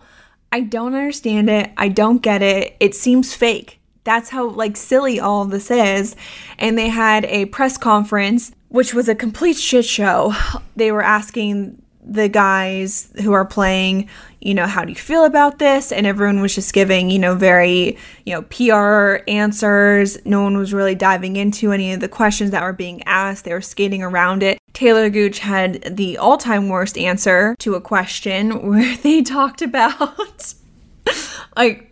I 0.52 0.60
don't 0.60 0.94
understand 0.94 1.50
it. 1.50 1.70
I 1.76 1.88
don't 1.88 2.22
get 2.22 2.42
it. 2.42 2.76
It 2.78 2.94
seems 2.94 3.34
fake. 3.34 3.80
That's 4.04 4.30
how 4.30 4.48
like 4.48 4.76
silly 4.76 5.18
all 5.18 5.46
this 5.46 5.70
is. 5.70 6.14
And 6.58 6.76
they 6.76 6.88
had 6.88 7.24
a 7.24 7.46
press 7.46 7.78
conference 7.78 8.52
which 8.68 8.94
was 8.94 9.08
a 9.08 9.14
complete 9.14 9.56
shit 9.56 9.84
show. 9.84 10.34
They 10.76 10.90
were 10.92 11.02
asking 11.02 11.81
the 12.02 12.28
guys 12.28 13.12
who 13.22 13.32
are 13.32 13.44
playing, 13.44 14.08
you 14.40 14.54
know, 14.54 14.66
how 14.66 14.84
do 14.84 14.90
you 14.90 14.98
feel 14.98 15.24
about 15.24 15.58
this? 15.58 15.92
And 15.92 16.06
everyone 16.06 16.40
was 16.40 16.54
just 16.54 16.72
giving, 16.72 17.10
you 17.10 17.18
know, 17.18 17.34
very, 17.34 17.96
you 18.26 18.34
know, 18.34 18.42
PR 18.42 19.22
answers. 19.30 20.18
No 20.24 20.42
one 20.42 20.56
was 20.56 20.74
really 20.74 20.96
diving 20.96 21.36
into 21.36 21.70
any 21.70 21.92
of 21.92 22.00
the 22.00 22.08
questions 22.08 22.50
that 22.50 22.62
were 22.62 22.72
being 22.72 23.02
asked. 23.04 23.44
They 23.44 23.52
were 23.52 23.60
skating 23.60 24.02
around 24.02 24.42
it. 24.42 24.58
Talor 24.74 25.12
Gooch 25.12 25.38
had 25.38 25.96
the 25.96 26.18
all 26.18 26.38
time 26.38 26.68
worst 26.68 26.98
answer 26.98 27.54
to 27.60 27.74
a 27.74 27.80
question 27.80 28.66
where 28.68 28.96
they 28.96 29.22
talked 29.22 29.62
about, 29.62 30.54
like, 31.56 31.91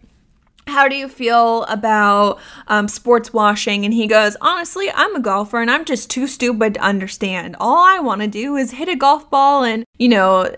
how 0.70 0.88
do 0.88 0.96
you 0.96 1.08
feel 1.08 1.64
about 1.64 2.38
um, 2.68 2.88
sports 2.88 3.32
washing? 3.32 3.84
And 3.84 3.92
he 3.92 4.06
goes, 4.06 4.36
honestly, 4.40 4.90
I'm 4.94 5.14
a 5.16 5.20
golfer 5.20 5.60
and 5.60 5.70
I'm 5.70 5.84
just 5.84 6.08
too 6.10 6.26
stupid 6.26 6.74
to 6.74 6.80
understand. 6.80 7.56
All 7.60 7.84
I 7.84 7.98
want 7.98 8.22
to 8.22 8.28
do 8.28 8.56
is 8.56 8.70
hit 8.72 8.88
a 8.88 8.96
golf 8.96 9.28
ball 9.30 9.64
and, 9.64 9.84
you 9.98 10.08
know, 10.08 10.50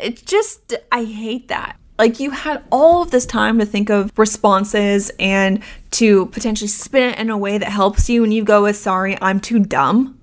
it's 0.00 0.22
just, 0.22 0.74
I 0.92 1.04
hate 1.04 1.48
that. 1.48 1.76
Like 1.98 2.20
you 2.20 2.30
had 2.30 2.62
all 2.70 3.02
of 3.02 3.10
this 3.10 3.26
time 3.26 3.58
to 3.58 3.66
think 3.66 3.90
of 3.90 4.16
responses 4.16 5.10
and 5.18 5.62
to 5.92 6.26
potentially 6.26 6.68
spin 6.68 7.10
it 7.10 7.18
in 7.18 7.28
a 7.28 7.36
way 7.36 7.58
that 7.58 7.70
helps 7.70 8.08
you, 8.08 8.22
and 8.22 8.32
you 8.32 8.44
go 8.44 8.62
with, 8.62 8.76
sorry, 8.76 9.18
I'm 9.20 9.40
too 9.40 9.58
dumb. 9.58 10.18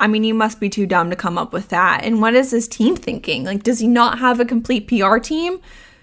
I 0.00 0.08
mean, 0.08 0.24
you 0.24 0.34
must 0.34 0.58
be 0.58 0.68
too 0.68 0.86
dumb 0.86 1.10
to 1.10 1.16
come 1.16 1.38
up 1.38 1.52
with 1.52 1.68
that. 1.68 2.02
And 2.02 2.20
what 2.20 2.34
is 2.34 2.50
his 2.50 2.66
team 2.66 2.96
thinking? 2.96 3.44
Like, 3.44 3.62
does 3.62 3.78
he 3.78 3.86
not 3.86 4.18
have 4.18 4.40
a 4.40 4.44
complete 4.44 4.88
PR 4.88 5.18
team? 5.18 5.60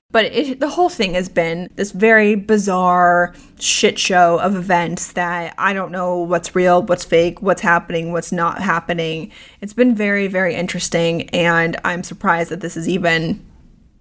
But 0.10 0.26
it, 0.26 0.60
the 0.62 0.70
whole 0.70 0.90
thing 0.90 1.16
has 1.16 1.28
been 1.28 1.70
this 1.76 1.92
very 1.92 2.36
bizarre 2.36 3.36
shit 3.60 4.00
show 4.00 4.40
of 4.40 4.56
events 4.56 5.12
that 5.14 5.54
I 5.58 5.74
don't 5.74 5.92
know 5.92 6.20
what's 6.20 6.56
real, 6.56 6.82
what's 6.82 7.04
fake, 7.04 7.42
what's 7.42 7.62
happening, 7.62 8.14
what's 8.14 8.32
not 8.32 8.62
happening. 8.62 9.32
It's 9.60 9.74
been 9.74 9.94
very, 9.94 10.28
very 10.28 10.56
interesting, 10.56 11.30
and 11.32 11.76
I'm 11.84 12.04
surprised 12.04 12.52
that 12.52 12.62
this 12.62 12.78
is 12.78 12.88
even 12.88 13.46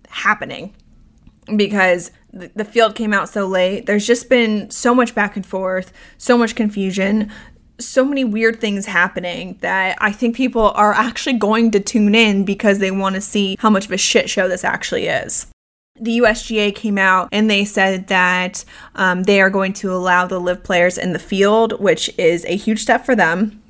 happening 0.09 0.75
because 1.57 2.13
the 2.33 2.65
field 2.65 2.95
came 2.95 3.13
out 3.13 3.29
so 3.29 3.47
late. 3.47 3.87
There's 3.87 4.07
just 4.07 4.29
been 4.29 4.71
so 4.71 4.95
much 4.95 5.13
back 5.13 5.35
and 5.35 5.45
forth, 5.45 5.93
so 6.19 6.39
much 6.39 6.55
confusion, 6.55 7.33
so 7.81 8.05
many 8.05 8.23
weird 8.23 8.61
things 8.61 8.87
happening 8.87 9.59
that 9.61 9.99
I 10.01 10.13
think 10.13 10.37
people 10.37 10.71
are 10.71 10.93
actually 10.93 11.35
going 11.35 11.73
to 11.73 11.81
tune 11.81 12.15
in 12.15 12.45
because 12.45 12.79
they 12.79 12.93
want 12.93 13.17
to 13.17 13.21
see 13.21 13.57
how 13.59 13.71
much 13.71 13.87
of 13.87 13.93
a 13.93 13.99
shit 13.99 14.31
show 14.31 14.49
this 14.49 14.65
actually 14.65 15.09
is 15.09 15.49
the 16.01 16.19
USGA 16.19 16.75
came 16.75 16.99
out 16.99 17.29
and 17.33 17.51
they 17.51 17.65
said 17.65 18.09
that 18.09 18.65
um, 18.95 19.25
they 19.25 19.41
are 19.41 19.51
going 19.51 19.73
to 19.75 19.93
allow 19.93 20.27
the 20.27 20.39
LIV 20.39 20.63
players 20.63 20.99
in 20.99 21.13
the 21.13 21.19
field, 21.19 21.81
which 21.81 22.11
is 22.19 22.45
a 22.47 22.57
huge 22.57 22.81
step 22.81 23.05
for 23.05 23.15
them. 23.15 23.63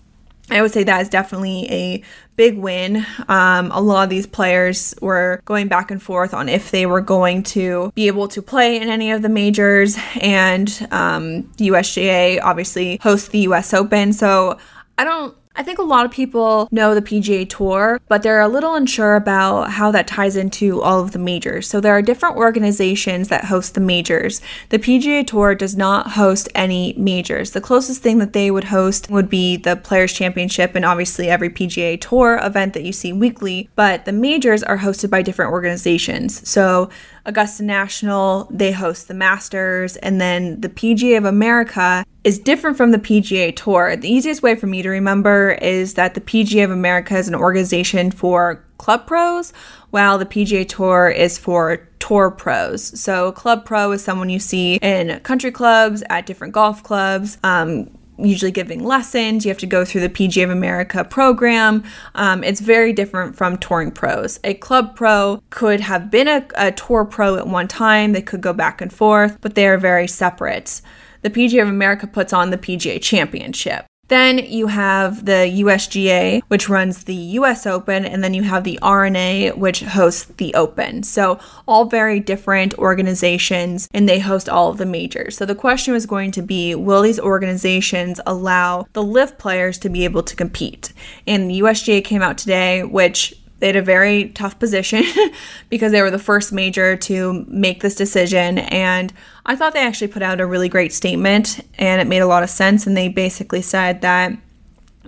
I 0.49 0.63
would 0.63 0.73
say 0.73 0.85
that 0.85 1.01
is 1.01 1.09
definitely 1.09 1.67
a 1.71 2.03
big 2.37 2.57
win. 2.57 3.05
Um, 3.29 3.73
a 3.73 3.81
lot 3.81 4.05
of 4.05 4.11
these 4.11 4.27
players 4.27 4.95
were 5.03 5.41
going 5.45 5.67
back 5.67 5.91
and 5.91 6.01
forth 6.01 6.33
on 6.33 6.49
if 6.49 6.71
they 6.71 6.87
were 6.87 7.01
going 7.01 7.43
to 7.43 7.91
be 7.97 8.07
able 8.07 8.29
to 8.29 8.43
play 8.43 8.81
in 8.81 8.89
any 8.89 9.11
of 9.11 9.23
the 9.23 9.29
majors, 9.29 9.99
and 10.21 10.69
um, 10.93 11.45
USGA 11.57 12.41
obviously 12.43 12.99
hosts 13.03 13.29
the 13.29 13.41
US 13.41 13.75
Open. 13.75 14.13
So 14.13 14.59
I 14.99 15.05
don't 15.05 15.37
I 15.59 15.63
think 15.63 15.79
a 15.79 15.83
lot 15.83 16.05
of 16.05 16.11
people 16.11 16.69
know 16.71 16.95
the 16.95 17.01
PGA 17.01 17.49
Tour, 17.49 17.99
but 18.09 18.23
they're 18.23 18.43
a 18.43 18.49
little 18.49 18.75
unsure 18.75 19.17
about 19.17 19.71
how 19.71 19.91
that 19.91 20.07
ties 20.07 20.37
into 20.37 20.83
all 20.83 21.01
of 21.01 21.13
the 21.13 21.19
majors. 21.19 21.67
So 21.67 21.81
there 21.81 21.97
are 21.97 22.03
different 22.03 22.37
organizations 22.37 23.29
that 23.29 23.47
host 23.47 23.75
the 23.75 23.81
majors. 23.81 24.43
The 24.69 24.79
PGA 24.79 25.27
Tour 25.27 25.55
does 25.55 25.75
not 25.75 26.11
host 26.11 26.51
any 26.55 26.93
majors. 26.99 27.53
The 27.53 27.63
closest 27.63 28.03
thing 28.03 28.19
that 28.19 28.35
they 28.35 28.51
would 28.51 28.65
host 28.65 29.09
would 29.11 29.31
be 29.31 29.57
the 29.57 29.77
Players 29.77 30.13
Championship 30.13 30.75
and 30.75 30.85
obviously 30.85 31.31
every 31.31 31.49
PGA 31.49 31.99
Tour 31.99 32.39
event 32.43 32.75
that 32.75 32.85
you 32.85 32.93
see 32.93 33.15
weekly, 33.15 33.71
but 33.77 34.05
the 34.05 34.13
majors 34.13 34.63
are 34.63 34.79
hosted 34.79 35.09
by 35.09 35.23
different 35.23 35.53
organizations. 35.53 36.47
So 36.47 36.91
Augusta 37.27 37.65
National, 37.65 38.47
they 38.51 38.73
host 38.73 39.09
the 39.09 39.15
Masters, 39.15 39.97
and 39.97 40.21
then 40.21 40.61
the 40.61 40.69
PGA 40.69 41.19
of 41.19 41.25
America 41.25 42.05
is 42.25 42.39
different 42.39 42.77
from 42.77 42.93
the 42.93 42.99
PGA 42.99 43.55
Tour. 43.55 43.97
The 43.97 44.11
easiest 44.11 44.43
way 44.43 44.55
for 44.55 44.67
me 44.67 44.83
to 44.83 44.89
remember 44.89 45.53
is 45.61 45.95
that 45.95 46.15
the 46.15 46.21
PGA 46.21 46.65
of 46.65 46.71
America 46.71 47.17
is 47.17 47.29
an 47.29 47.35
organization 47.35 48.11
for 48.11 48.65
club 48.79 49.07
pros, 49.07 49.53
while 49.91 50.19
the 50.19 50.27
PGA 50.27 50.69
Tour 50.69 51.09
is 51.09 51.37
for 51.37 51.89
tour 51.99 52.31
pros. 52.31 52.99
So, 53.01 53.33
club 53.33 53.65
pro 53.65 53.93
is 53.93 54.05
someone 54.05 54.29
you 54.29 54.39
see 54.39 54.77
in 54.77 55.19
country 55.21 55.51
clubs, 55.51 56.03
at 56.09 56.27
different 56.27 56.53
golf 56.55 56.83
clubs. 56.83 57.39
Um, 57.43 57.91
usually 58.19 58.51
giving 58.51 58.85
lessons. 58.85 59.45
You 59.45 59.51
have 59.51 59.59
to 59.59 59.67
go 59.67 59.85
through 59.85 60.03
the 60.03 60.09
PGA 60.09 60.45
of 60.45 60.51
America 60.51 61.05
program. 61.05 61.85
Um, 62.15 62.43
it's 62.45 62.61
very 62.61 62.93
different 62.93 63.37
from 63.37 63.57
touring 63.59 63.91
pros. 63.91 64.41
A 64.45 64.55
club 64.55 64.97
pro 64.97 65.43
could 65.51 65.81
have 65.81 66.11
been 66.11 66.29
a, 66.29 66.47
a 66.57 66.73
tour 66.73 67.05
pro 67.05 67.37
at 67.37 67.47
one 67.47 67.69
time, 67.69 68.13
they 68.13 68.23
could 68.23 68.41
go 68.41 68.53
back 68.53 68.81
and 68.81 68.93
forth, 68.93 69.39
but 69.41 69.55
they 69.55 69.67
are 69.67 69.79
very 69.79 70.09
separate. 70.09 70.81
The 71.23 71.31
PGA 71.31 71.63
of 71.63 71.69
America 71.69 72.07
puts 72.07 72.33
on 72.33 72.51
the 72.51 72.59
PGA 72.59 73.01
Championship. 73.03 73.87
Then 74.09 74.39
you 74.39 74.69
have 74.69 75.25
the 75.25 75.63
USGA, 75.63 76.43
which 76.49 76.69
runs 76.69 77.05
the 77.05 77.15
US 77.15 77.67
Open, 77.67 78.05
and 78.05 78.23
then 78.23 78.35
you 78.35 78.43
have 78.43 78.65
the 78.65 78.79
R&A, 78.81 79.51
which 79.53 79.81
hosts 79.81 80.27
the 80.37 80.55
Open. 80.55 81.03
So, 81.03 81.39
all 81.67 81.87
very 81.87 82.21
different 82.21 82.75
organizations, 82.79 83.89
and 83.93 84.09
they 84.09 84.21
host 84.21 84.49
all 84.49 84.71
of 84.71 84.79
the 84.79 84.87
majors. 84.87 85.37
So, 85.37 85.45
the 85.45 85.55
question 85.55 85.93
was 85.93 86.07
going 86.07 86.31
to 86.33 86.43
be 86.43 86.75
will 86.75 87.03
these 87.03 87.19
organizations 87.19 88.21
allow 88.27 88.87
the 88.93 89.03
LIV 89.03 89.39
players 89.39 89.79
to 89.79 89.89
be 89.89 90.05
able 90.05 90.23
to 90.23 90.37
compete? 90.37 90.93
And 91.27 91.51
the 91.51 91.61
USGA 91.61 92.05
came 92.05 92.23
out 92.23 92.39
today, 92.39 92.85
which 92.85 93.35
they 93.59 93.69
had 93.69 93.77
a 93.77 93.83
very 93.83 94.31
tough 94.31 94.59
position 94.59 95.03
because 95.71 95.93
they 95.93 96.03
were 96.03 96.11
the 96.11 96.19
first 96.19 96.53
major 96.53 96.97
to 96.97 97.45
make 97.49 97.81
this 97.81 97.95
decision. 97.95 98.59
And 98.59 99.13
I 99.47 99.57
thought 99.57 99.73
they 99.73 99.81
actually 99.81 100.09
put 100.09 100.23
out 100.23 100.41
a 100.41 100.47
really 100.47 100.69
great 100.69 100.93
statement 100.93 101.61
and 101.79 102.01
it 102.01 102.07
made 102.07 102.21
a 102.21 102.27
lot 102.27 102.43
of 102.43 102.51
sense. 102.51 102.87
And 102.87 102.97
they 102.97 103.09
basically 103.09 103.63
said 103.63 104.03
that 104.03 104.33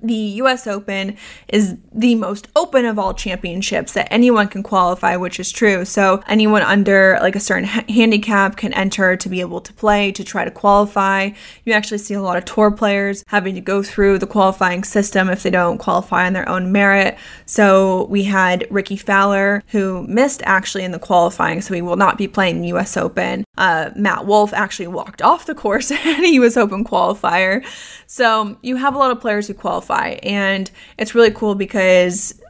the 0.02 0.14
US 0.14 0.67
Open 0.67 1.17
is 1.49 1.76
the 1.93 2.14
most 2.14 2.49
open 2.55 2.85
of 2.85 2.99
all 2.99 3.14
championships 3.14 3.93
that 3.93 4.09
anyone 4.12 4.49
can 4.49 4.62
qualify, 4.62 5.17
which 5.17 5.40
is 5.40 5.50
true. 5.50 5.85
So 5.85 6.23
anyone 6.28 6.62
under 6.62 7.19
like 7.21 7.37
a 7.37 7.40
certain 7.40 7.64
ha- 7.64 7.85
handicap 7.88 8.57
can 8.57 8.73
enter 8.73 9.17
to 9.17 9.28
be 9.28 9.40
able 9.40 9.61
to 9.61 9.73
play 9.73 10.12
to 10.12 10.25
try 10.25 10.45
to 10.45 10.50
qualify. 10.50 11.31
You 11.64 11.73
actually 11.73 11.99
see 11.99 12.14
a 12.14 12.23
lot 12.23 12.37
of 12.37 12.45
tour 12.45 12.71
players 12.71 13.25
having 13.28 13.55
to 13.55 13.61
go 13.61 13.83
through 13.83 14.19
the 14.19 14.26
qualifying 14.26 14.85
system 14.85 15.28
if 15.28 15.43
they 15.43 15.50
don't 15.50 15.78
qualify 15.78 16.26
on 16.26 16.33
their 16.33 16.49
own 16.49 16.71
merit. 16.73 17.17
So 17.47 18.05
we 18.05 18.25
had 18.25 18.67
Rickie 18.71 18.97
Fowler 18.97 19.62
who 19.69 20.07
missed 20.07 20.43
actually 20.45 20.85
in 20.85 20.93
the 20.93 20.99
qualifying, 20.99 21.61
so 21.61 21.75
he 21.75 21.83
will 21.83 21.97
not 21.97 22.19
be 22.19 22.28
playing 22.28 22.61
the 22.61 22.69
US 22.69 22.97
Open. 22.97 23.45
Uh, 23.57 23.90
Matt 23.97 24.26
Wolff 24.26 24.52
actually 24.52 24.87
walked 24.88 25.23
off 25.23 25.47
the 25.47 25.55
course 25.55 25.90
and 25.93 26.25
he 26.25 26.38
was 26.38 26.57
Open 26.57 26.85
qualifier. 26.85 27.64
So 28.07 28.57
you 28.62 28.76
have 28.76 28.95
a 28.95 28.99
lot 28.99 29.11
of 29.11 29.21
players 29.21 29.47
who 29.47 29.55
qualify, 29.55 29.88
and 29.90 30.71
it's 30.99 31.14
really 31.14 31.30
cool 31.30 31.54
because 31.54 32.40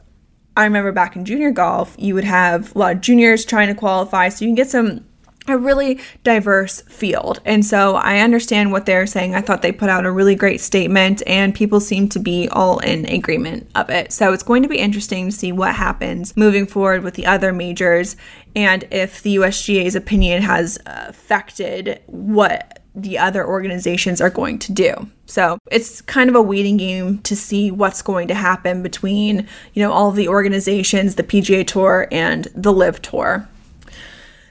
I 0.57 0.65
remember 0.65 0.91
back 0.91 1.15
in 1.15 1.25
junior 1.25 1.51
golf, 1.51 1.95
you 1.97 2.13
would 2.15 2.23
have 2.23 2.75
a 2.75 2.79
lot 2.79 2.95
of 2.95 3.01
juniors 3.01 3.45
trying 3.45 3.67
to 3.67 3.75
qualify, 3.75 4.29
so 4.29 4.43
you 4.43 4.49
can 4.49 4.55
get 4.55 4.69
some 4.69 5.05
a 5.49 5.57
really 5.57 5.99
diverse 6.23 6.81
field. 6.81 7.41
And 7.45 7.65
so 7.65 7.95
I 7.95 8.19
understand 8.19 8.71
what 8.71 8.85
they're 8.85 9.07
saying. 9.07 9.35
I 9.35 9.41
thought 9.41 9.61
they 9.61 9.71
put 9.71 9.89
out 9.89 10.05
a 10.05 10.11
really 10.11 10.35
great 10.35 10.61
statement 10.61 11.23
and 11.27 11.55
people 11.55 11.79
seem 11.79 12.07
to 12.09 12.19
be 12.19 12.47
all 12.49 12.79
in 12.79 13.05
agreement 13.05 13.69
of 13.75 13.89
it. 13.89 14.11
So 14.11 14.31
it's 14.31 14.43
going 14.43 14.63
to 14.63 14.69
be 14.69 14.77
interesting 14.77 15.25
to 15.25 15.31
see 15.31 15.51
what 15.51 15.75
happens 15.75 16.35
moving 16.37 16.65
forward 16.65 17.03
with 17.03 17.15
the 17.15 17.25
other 17.25 17.51
majors 17.51 18.15
and 18.55 18.87
if 18.91 19.21
the 19.21 19.35
USGA's 19.37 19.95
opinion 19.95 20.41
has 20.41 20.79
affected 20.85 22.01
what 22.07 22.78
the 22.95 23.17
other 23.17 23.45
organizations 23.45 24.19
are 24.19 24.29
going 24.29 24.59
to 24.59 24.71
do. 24.71 25.09
So 25.25 25.59
it's 25.71 26.01
kind 26.01 26.29
of 26.29 26.35
a 26.35 26.41
waiting 26.41 26.77
game 26.77 27.19
to 27.19 27.35
see 27.35 27.71
what's 27.71 28.01
going 28.01 28.27
to 28.29 28.33
happen 28.33 28.81
between, 28.81 29.47
you 29.73 29.83
know, 29.83 29.91
all 29.91 30.11
the 30.11 30.27
organizations, 30.27 31.15
the 31.15 31.23
PGA 31.23 31.65
Tour 31.65 32.07
and 32.11 32.47
the 32.55 32.73
LIV 32.73 33.01
Tour. 33.01 33.47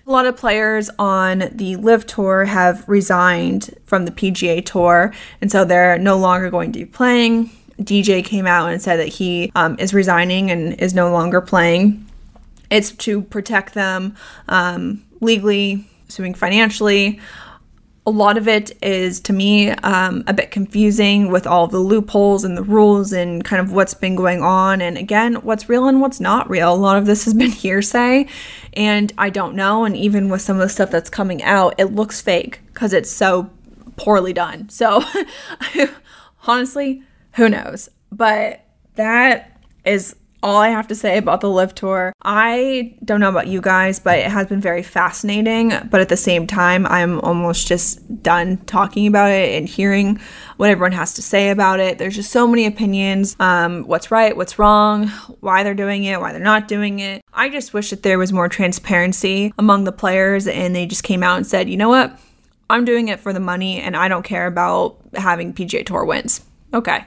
A 0.06 0.10
lot 0.10 0.24
of 0.24 0.36
players 0.36 0.88
on 0.98 1.50
the 1.52 1.76
LIV 1.76 2.06
Tour 2.06 2.44
have 2.46 2.88
resigned 2.88 3.74
from 3.84 4.06
the 4.06 4.10
PGA 4.10 4.64
Tour, 4.64 5.12
and 5.42 5.52
so 5.52 5.66
they're 5.66 5.98
no 5.98 6.16
longer 6.16 6.48
going 6.48 6.72
to 6.72 6.78
be 6.78 6.86
playing. 6.86 7.50
DJ 7.78 8.24
came 8.24 8.46
out 8.46 8.72
and 8.72 8.80
said 8.80 8.96
that 8.96 9.08
he 9.08 9.52
um, 9.54 9.76
is 9.78 9.92
resigning 9.92 10.50
and 10.50 10.74
is 10.80 10.94
no 10.94 11.12
longer 11.12 11.40
playing. 11.40 12.06
It's 12.70 12.90
to 12.92 13.22
protect 13.22 13.74
them 13.74 14.16
um, 14.48 15.04
legally, 15.20 15.86
suing 16.08 16.34
financially. 16.34 17.20
A 18.08 18.10
lot 18.10 18.38
of 18.38 18.48
it 18.48 18.72
is, 18.82 19.20
to 19.20 19.34
me, 19.34 19.70
um, 19.70 20.24
a 20.26 20.32
bit 20.32 20.50
confusing 20.50 21.30
with 21.30 21.46
all 21.46 21.66
the 21.66 21.78
loopholes 21.78 22.42
and 22.42 22.56
the 22.56 22.62
rules 22.62 23.12
and 23.12 23.44
kind 23.44 23.60
of 23.60 23.70
what's 23.72 23.92
been 23.92 24.16
going 24.16 24.42
on. 24.42 24.80
And 24.80 24.96
again, 24.96 25.34
what's 25.36 25.68
real 25.68 25.88
and 25.88 26.00
what's 26.00 26.18
not 26.18 26.48
real. 26.48 26.72
A 26.72 26.74
lot 26.74 26.96
of 26.96 27.04
this 27.04 27.26
has 27.26 27.34
been 27.34 27.50
hearsay, 27.64 28.26
and 28.72 29.12
I 29.18 29.28
don't 29.28 29.54
know. 29.54 29.84
And 29.84 29.94
even 29.94 30.30
with 30.30 30.40
some 30.40 30.56
of 30.56 30.62
the 30.62 30.70
stuff 30.70 30.90
that's 30.90 31.10
coming 31.10 31.42
out, 31.42 31.74
it 31.76 31.92
looks 31.92 32.22
fake 32.22 32.60
because 32.68 32.94
it's 32.94 33.10
so 33.10 33.50
poorly 33.96 34.32
done. 34.32 34.70
So, 34.70 35.02
honestly, 36.46 37.02
who 37.34 37.50
knows? 37.50 37.90
But 38.10 38.64
that 38.94 39.60
is 39.84 40.16
all 40.42 40.58
I 40.58 40.68
have 40.68 40.88
to 40.88 40.94
say 40.94 41.18
about 41.18 41.40
the 41.40 41.50
LIV 41.50 41.74
tour. 41.74 42.12
I 42.22 42.96
don't 43.04 43.20
know 43.20 43.28
about 43.28 43.48
you 43.48 43.60
guys, 43.60 43.98
but 43.98 44.18
it 44.18 44.30
has 44.30 44.46
been 44.46 44.60
very 44.60 44.82
fascinating. 44.82 45.72
But 45.90 46.00
at 46.00 46.08
the 46.08 46.16
same 46.16 46.46
time, 46.46 46.86
I'm 46.86 47.20
almost 47.20 47.66
just 47.66 48.22
done 48.22 48.58
talking 48.58 49.06
about 49.06 49.30
it 49.30 49.58
and 49.58 49.68
hearing 49.68 50.20
what 50.56 50.70
everyone 50.70 50.92
has 50.92 51.14
to 51.14 51.22
say 51.22 51.50
about 51.50 51.80
it. 51.80 51.98
There's 51.98 52.14
just 52.14 52.30
so 52.30 52.46
many 52.46 52.66
opinions 52.66 53.36
um, 53.40 53.84
what's 53.84 54.10
right, 54.10 54.36
what's 54.36 54.58
wrong, 54.58 55.08
why 55.40 55.62
they're 55.62 55.74
doing 55.74 56.04
it, 56.04 56.20
why 56.20 56.32
they're 56.32 56.40
not 56.40 56.68
doing 56.68 57.00
it. 57.00 57.22
I 57.32 57.48
just 57.48 57.74
wish 57.74 57.90
that 57.90 58.02
there 58.02 58.18
was 58.18 58.32
more 58.32 58.48
transparency 58.48 59.52
among 59.58 59.84
the 59.84 59.92
players 59.92 60.46
and 60.46 60.74
they 60.74 60.86
just 60.86 61.04
came 61.04 61.22
out 61.22 61.36
and 61.36 61.46
said, 61.46 61.68
you 61.68 61.76
know 61.76 61.88
what? 61.88 62.18
I'm 62.70 62.84
doing 62.84 63.08
it 63.08 63.20
for 63.20 63.32
the 63.32 63.40
money 63.40 63.80
and 63.80 63.96
I 63.96 64.08
don't 64.08 64.24
care 64.24 64.46
about 64.46 64.98
having 65.14 65.54
PGA 65.54 65.86
Tour 65.86 66.04
wins. 66.04 66.44
Okay, 66.74 67.04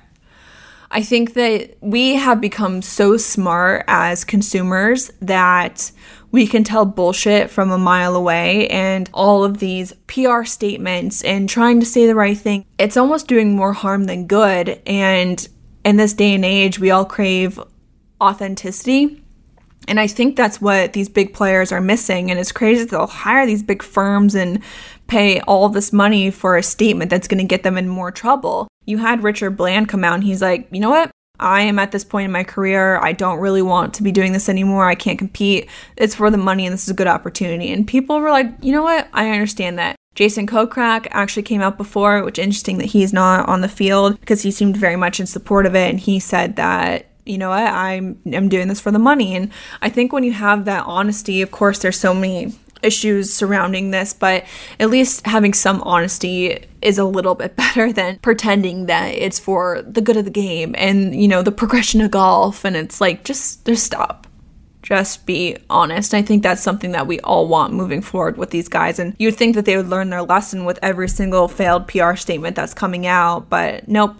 I 0.94 1.04
think 1.04 1.34
that 1.36 1.78
we 1.80 2.16
have 2.16 2.42
become 2.42 2.82
so 2.82 3.16
smart 3.16 3.86
as 3.88 4.26
consumers 4.26 5.10
that 5.22 5.90
we 6.32 6.46
can 6.46 6.66
tell 6.66 6.86
bullshit 6.86 7.50
from 7.50 7.72
a 7.72 7.78
mile 7.78 8.14
away 8.16 8.68
and 8.68 9.10
all 9.14 9.46
of 9.46 9.60
these 9.60 9.94
PR 10.08 10.44
statements 10.44 11.24
and 11.24 11.48
trying 11.48 11.80
to 11.80 11.86
say 11.86 12.08
the 12.08 12.16
right 12.16 12.38
thing. 12.38 12.66
It's 12.78 12.98
almost 12.98 13.28
doing 13.28 13.56
more 13.56 13.72
harm 13.72 14.04
than 14.04 14.28
good. 14.28 14.82
And 14.86 15.48
in 15.86 15.96
this 15.96 16.14
day 16.14 16.36
and 16.36 16.44
age, 16.44 16.78
we 16.78 16.92
all 16.92 17.06
crave 17.06 17.60
authenticity. 18.22 19.24
And 19.88 20.00
I 20.00 20.08
think 20.08 20.36
that's 20.36 20.62
what 20.62 20.94
these 20.94 21.10
big 21.10 21.34
players 21.34 21.72
are 21.72 21.82
missing. 21.82 22.30
And 22.30 22.40
it's 22.40 22.52
crazy 22.52 22.84
that 22.84 22.92
they'll 22.92 23.08
hire 23.08 23.46
these 23.46 23.64
big 23.64 23.82
firms 23.82 24.36
and 24.36 24.62
pay 25.08 25.42
all 25.42 25.70
this 25.70 25.92
money 25.92 26.32
for 26.32 26.56
a 26.56 26.64
statement 26.64 27.10
that's 27.10 27.28
going 27.28 27.40
to 27.40 27.48
get 27.48 27.64
them 27.64 27.78
in 27.78 27.88
more 27.88 28.12
trouble. 28.12 28.68
You 28.86 29.00
had 29.00 29.24
Richard 29.24 29.58
Bland 29.58 29.90
come 29.90 30.04
out 30.04 30.16
and 30.16 30.24
he's 30.24 30.42
like, 30.42 30.68
you 30.72 30.80
know 30.80 30.90
what? 30.90 31.12
I 31.40 31.62
am 31.62 31.80
at 31.80 31.92
this 31.92 32.04
point 32.04 32.26
in 32.26 32.32
my 32.32 32.44
career. 32.44 32.98
I 33.00 33.14
don't 33.14 33.40
really 33.40 33.64
want 33.64 33.96
to 33.96 34.04
be 34.04 34.12
doing 34.12 34.32
this 34.32 34.48
anymore. 34.48 34.86
I 34.86 34.96
can't 34.96 35.18
compete. 35.18 35.68
It's 35.98 36.16
for 36.16 36.30
the 36.30 36.38
money 36.38 36.66
and 36.66 36.74
this 36.74 36.84
is 36.84 36.90
a 36.90 36.96
good 36.96 37.08
opportunity. 37.08 37.72
And 37.72 37.88
people 37.88 38.20
were 38.20 38.30
like, 38.30 38.52
you 38.62 38.72
know 38.72 38.84
what? 38.84 39.08
I 39.14 39.32
understand 39.32 39.80
that. 39.80 39.96
Jason 40.14 40.46
Kokrak 40.46 41.08
actually 41.12 41.44
came 41.44 41.62
out 41.62 41.78
before, 41.78 42.24
which 42.24 42.38
interesting 42.38 42.78
that 42.78 42.88
he's 42.88 43.14
not 43.14 43.48
on 43.48 43.62
the 43.62 43.70
field 43.70 44.20
because 44.20 44.42
he 44.42 44.52
seemed 44.52 44.78
very 44.78 44.98
much 44.98 45.20
in 45.20 45.26
support 45.26 45.66
of 45.66 45.74
it. 45.74 45.90
And 45.90 46.00
he 46.00 46.20
said 46.20 46.58
that 46.58 47.08
you 47.32 47.38
know 47.38 47.50
what 47.50 47.64
I'm 47.64 48.20
I'm 48.34 48.50
doing 48.50 48.68
this 48.68 48.82
for 48.82 48.92
the 48.92 49.00
money 49.00 49.36
and 49.36 49.52
I 49.82 49.90
think 49.90 50.12
when 50.14 50.24
you 50.24 50.34
have 50.34 50.66
that 50.66 50.86
honesty 50.86 51.42
of 51.42 51.52
course 51.52 51.80
there's 51.80 52.00
so 52.00 52.14
many 52.14 52.54
issues 52.84 53.34
surrounding 53.34 53.92
this, 53.92 54.14
but 54.14 54.46
at 54.80 54.90
least 54.90 55.26
having 55.26 55.54
some 55.54 55.82
honesty 55.84 56.66
is 56.82 56.98
a 56.98 57.06
little 57.06 57.36
bit 57.36 57.56
better 57.56 57.92
than 57.92 58.20
pretending 58.20 58.88
that 58.88 59.10
it's 59.10 59.40
for 59.40 59.82
the 59.82 60.02
good 60.02 60.18
of 60.18 60.26
the 60.26 60.32
game 60.32 60.76
and, 60.78 61.16
you 61.20 61.28
know, 61.28 61.42
the 61.42 61.52
progression 61.52 62.02
of 62.02 62.12
golf. 62.12 62.66
And 62.66 62.76
it's 62.76 63.02
like, 63.02 63.24
just, 63.24 63.66
just 63.66 63.86
stop. 63.86 64.28
Just 64.82 65.28
be 65.28 65.58
honest. 65.70 66.14
I 66.14 66.24
think 66.24 66.42
that's 66.42 66.64
something 66.64 66.92
that 66.94 67.06
we 67.06 67.20
all 67.20 67.48
want 67.48 67.74
moving 67.74 68.02
forward 68.02 68.38
with 68.38 68.50
these 68.50 68.68
guys. 68.68 68.98
And 68.98 69.16
you'd 69.20 69.36
think 69.36 69.56
that 69.56 69.66
they 69.66 69.78
would 69.78 69.88
learn 69.88 70.10
their 70.10 70.24
lesson 70.24 70.66
with 70.66 70.80
every 70.82 71.08
single 71.08 71.48
failed 71.48 71.88
PR 71.88 72.16
statement 72.16 72.56
that's 72.56 72.74
coming 72.74 73.06
out, 73.06 73.48
but 73.48 73.88
nope, 73.88 74.20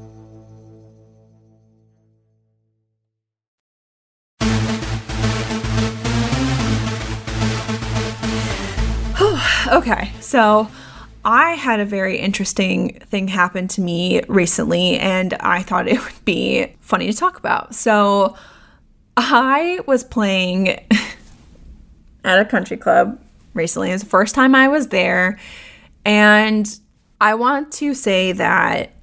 Okay, 9.71 10.11
so 10.19 10.69
I 11.23 11.51
had 11.51 11.79
a 11.79 11.85
very 11.85 12.17
interesting 12.17 12.99
thing 13.05 13.27
happen 13.27 13.67
to 13.69 13.81
me 13.81 14.21
recently, 14.27 14.97
and 14.99 15.33
I 15.35 15.61
thought 15.63 15.87
it 15.87 16.03
would 16.03 16.25
be 16.25 16.75
funny 16.81 17.11
to 17.11 17.17
talk 17.17 17.37
about. 17.37 17.75
So, 17.75 18.35
I 19.17 19.79
was 19.85 20.03
playing 20.03 20.69
at 22.23 22.39
a 22.39 22.45
country 22.45 22.77
club 22.77 23.21
recently. 23.53 23.89
It 23.89 23.93
was 23.93 24.03
the 24.03 24.09
first 24.09 24.33
time 24.33 24.55
I 24.55 24.67
was 24.67 24.87
there, 24.87 25.39
and 26.05 26.79
I 27.19 27.35
want 27.35 27.71
to 27.73 27.93
say 27.93 28.31
that 28.31 28.93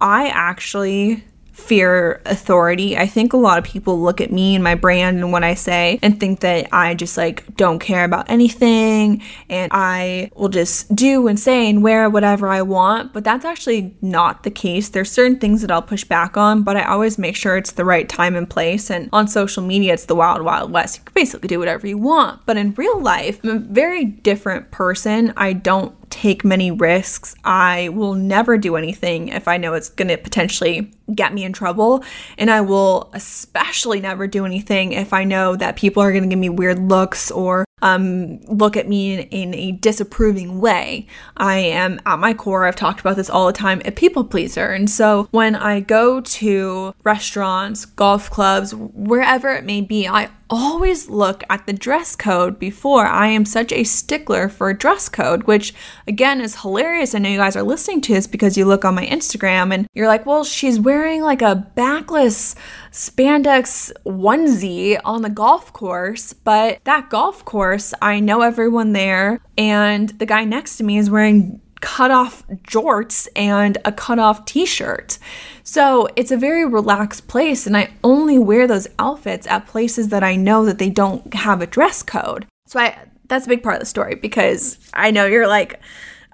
I 0.00 0.28
actually 0.28 1.24
fear 1.56 2.20
authority. 2.26 2.98
I 2.98 3.06
think 3.06 3.32
a 3.32 3.38
lot 3.38 3.56
of 3.56 3.64
people 3.64 3.98
look 4.00 4.20
at 4.20 4.30
me 4.30 4.54
and 4.54 4.62
my 4.62 4.74
brand 4.74 5.16
and 5.16 5.32
what 5.32 5.42
I 5.42 5.54
say 5.54 5.98
and 6.02 6.20
think 6.20 6.40
that 6.40 6.68
I 6.70 6.94
just 6.94 7.16
like 7.16 7.56
don't 7.56 7.78
care 7.78 8.04
about 8.04 8.30
anything 8.30 9.22
and 9.48 9.72
I 9.72 10.30
will 10.36 10.50
just 10.50 10.94
do 10.94 11.26
and 11.26 11.40
say 11.40 11.68
and 11.70 11.82
wear 11.82 12.10
whatever 12.10 12.48
I 12.48 12.60
want, 12.60 13.14
but 13.14 13.24
that's 13.24 13.46
actually 13.46 13.96
not 14.02 14.42
the 14.42 14.50
case. 14.50 14.90
There's 14.90 15.10
certain 15.10 15.38
things 15.38 15.62
that 15.62 15.70
I'll 15.70 15.80
push 15.80 16.04
back 16.04 16.36
on, 16.36 16.62
but 16.62 16.76
I 16.76 16.84
always 16.84 17.16
make 17.16 17.34
sure 17.34 17.56
it's 17.56 17.72
the 17.72 17.86
right 17.86 18.06
time 18.06 18.36
and 18.36 18.48
place 18.48 18.90
and 18.90 19.08
on 19.12 19.26
social 19.26 19.62
media 19.62 19.94
it's 19.94 20.04
the 20.04 20.14
wild 20.14 20.42
wild 20.42 20.70
west. 20.70 20.98
You 20.98 21.04
can 21.04 21.14
basically 21.14 21.48
do 21.48 21.58
whatever 21.58 21.86
you 21.86 21.96
want, 21.96 22.44
but 22.44 22.58
in 22.58 22.74
real 22.74 23.00
life, 23.00 23.40
I'm 23.42 23.50
a 23.50 23.58
very 23.58 24.04
different 24.04 24.70
person. 24.70 25.32
I 25.38 25.54
don't 25.54 25.94
take 26.10 26.44
many 26.44 26.70
risks. 26.70 27.34
I 27.44 27.90
will 27.90 28.14
never 28.14 28.58
do 28.58 28.76
anything 28.76 29.28
if 29.28 29.48
I 29.48 29.56
know 29.56 29.74
it's 29.74 29.88
going 29.88 30.08
to 30.08 30.16
potentially 30.16 30.92
get 31.14 31.32
me 31.32 31.44
in 31.44 31.52
trouble. 31.52 32.04
And 32.38 32.50
I 32.50 32.60
will 32.60 33.10
especially 33.12 34.00
never 34.00 34.26
do 34.26 34.44
anything 34.44 34.92
if 34.92 35.12
I 35.12 35.24
know 35.24 35.56
that 35.56 35.76
people 35.76 36.02
are 36.02 36.12
going 36.12 36.24
to 36.24 36.28
give 36.28 36.38
me 36.38 36.48
weird 36.48 36.78
looks 36.78 37.30
or 37.30 37.64
um, 37.86 38.40
look 38.42 38.76
at 38.76 38.88
me 38.88 39.14
in, 39.14 39.20
in, 39.30 39.54
a 39.54 39.72
disapproving 39.72 40.60
way. 40.60 41.06
I 41.36 41.58
am 41.58 42.00
at 42.06 42.18
my 42.18 42.34
core, 42.34 42.66
I've 42.66 42.76
talked 42.76 43.00
about 43.00 43.16
this 43.16 43.30
all 43.30 43.46
the 43.46 43.52
time, 43.52 43.80
a 43.84 43.90
people 43.90 44.24
pleaser. 44.24 44.66
And 44.66 44.90
so 44.90 45.28
when 45.30 45.54
I 45.54 45.80
go 45.80 46.20
to 46.20 46.94
restaurants, 47.04 47.84
golf 47.84 48.30
clubs, 48.30 48.74
wherever 48.74 49.50
it 49.52 49.64
may 49.64 49.80
be, 49.80 50.08
I 50.08 50.30
always 50.48 51.08
look 51.08 51.42
at 51.50 51.66
the 51.66 51.72
dress 51.72 52.14
code 52.14 52.58
before. 52.58 53.06
I 53.06 53.28
am 53.28 53.44
such 53.44 53.72
a 53.72 53.84
stickler 53.84 54.48
for 54.48 54.72
dress 54.72 55.08
code, 55.08 55.44
which 55.44 55.74
again 56.06 56.40
is 56.40 56.60
hilarious. 56.62 57.14
I 57.14 57.18
know 57.18 57.28
you 57.28 57.38
guys 57.38 57.56
are 57.56 57.62
listening 57.62 58.00
to 58.02 58.14
this 58.14 58.26
because 58.26 58.56
you 58.56 58.64
look 58.64 58.84
on 58.84 58.94
my 58.94 59.06
Instagram 59.06 59.74
and 59.74 59.88
you're 59.94 60.06
like, 60.06 60.26
well, 60.26 60.44
she's 60.44 60.78
wearing 60.78 61.22
like 61.22 61.42
a 61.42 61.68
backless 61.74 62.54
spandex 62.92 63.92
onesie 64.04 64.98
on 65.04 65.22
the 65.22 65.30
golf 65.30 65.72
course, 65.72 66.32
but 66.32 66.80
that 66.84 67.10
golf 67.10 67.44
course, 67.44 67.75
I 68.02 68.20
know 68.20 68.42
everyone 68.42 68.92
there, 68.92 69.40
and 69.56 70.08
the 70.10 70.26
guy 70.26 70.44
next 70.44 70.76
to 70.76 70.84
me 70.84 70.98
is 70.98 71.10
wearing 71.10 71.60
cut 71.80 72.10
off 72.10 72.46
jorts 72.48 73.28
and 73.36 73.78
a 73.84 73.92
cut 73.92 74.18
off 74.18 74.44
t 74.44 74.66
shirt. 74.66 75.18
So 75.62 76.08
it's 76.16 76.30
a 76.30 76.36
very 76.36 76.64
relaxed 76.64 77.28
place, 77.28 77.66
and 77.66 77.76
I 77.76 77.90
only 78.02 78.38
wear 78.38 78.66
those 78.66 78.88
outfits 78.98 79.46
at 79.46 79.66
places 79.66 80.08
that 80.08 80.22
I 80.22 80.36
know 80.36 80.64
that 80.64 80.78
they 80.78 80.90
don't 80.90 81.34
have 81.34 81.60
a 81.60 81.66
dress 81.66 82.02
code. 82.02 82.46
So 82.66 82.80
I 82.80 82.96
that's 83.28 83.46
a 83.46 83.48
big 83.48 83.62
part 83.62 83.76
of 83.76 83.80
the 83.80 83.86
story 83.86 84.14
because 84.14 84.78
I 84.94 85.10
know 85.10 85.26
you're 85.26 85.48
like, 85.48 85.80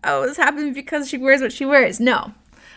oh, 0.04 0.26
this 0.26 0.36
happened 0.36 0.74
because 0.74 1.08
she 1.08 1.16
wears 1.16 1.40
what 1.40 1.52
she 1.52 1.64
wears. 1.64 2.00
No, 2.00 2.32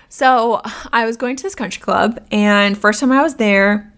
so 0.09 0.61
I 0.93 1.05
was 1.05 1.17
going 1.17 1.35
to 1.35 1.43
this 1.43 1.55
country 1.55 1.81
club, 1.81 2.25
and 2.31 2.77
first 2.77 2.99
time 2.99 3.11
I 3.11 3.21
was 3.21 3.35
there, 3.35 3.93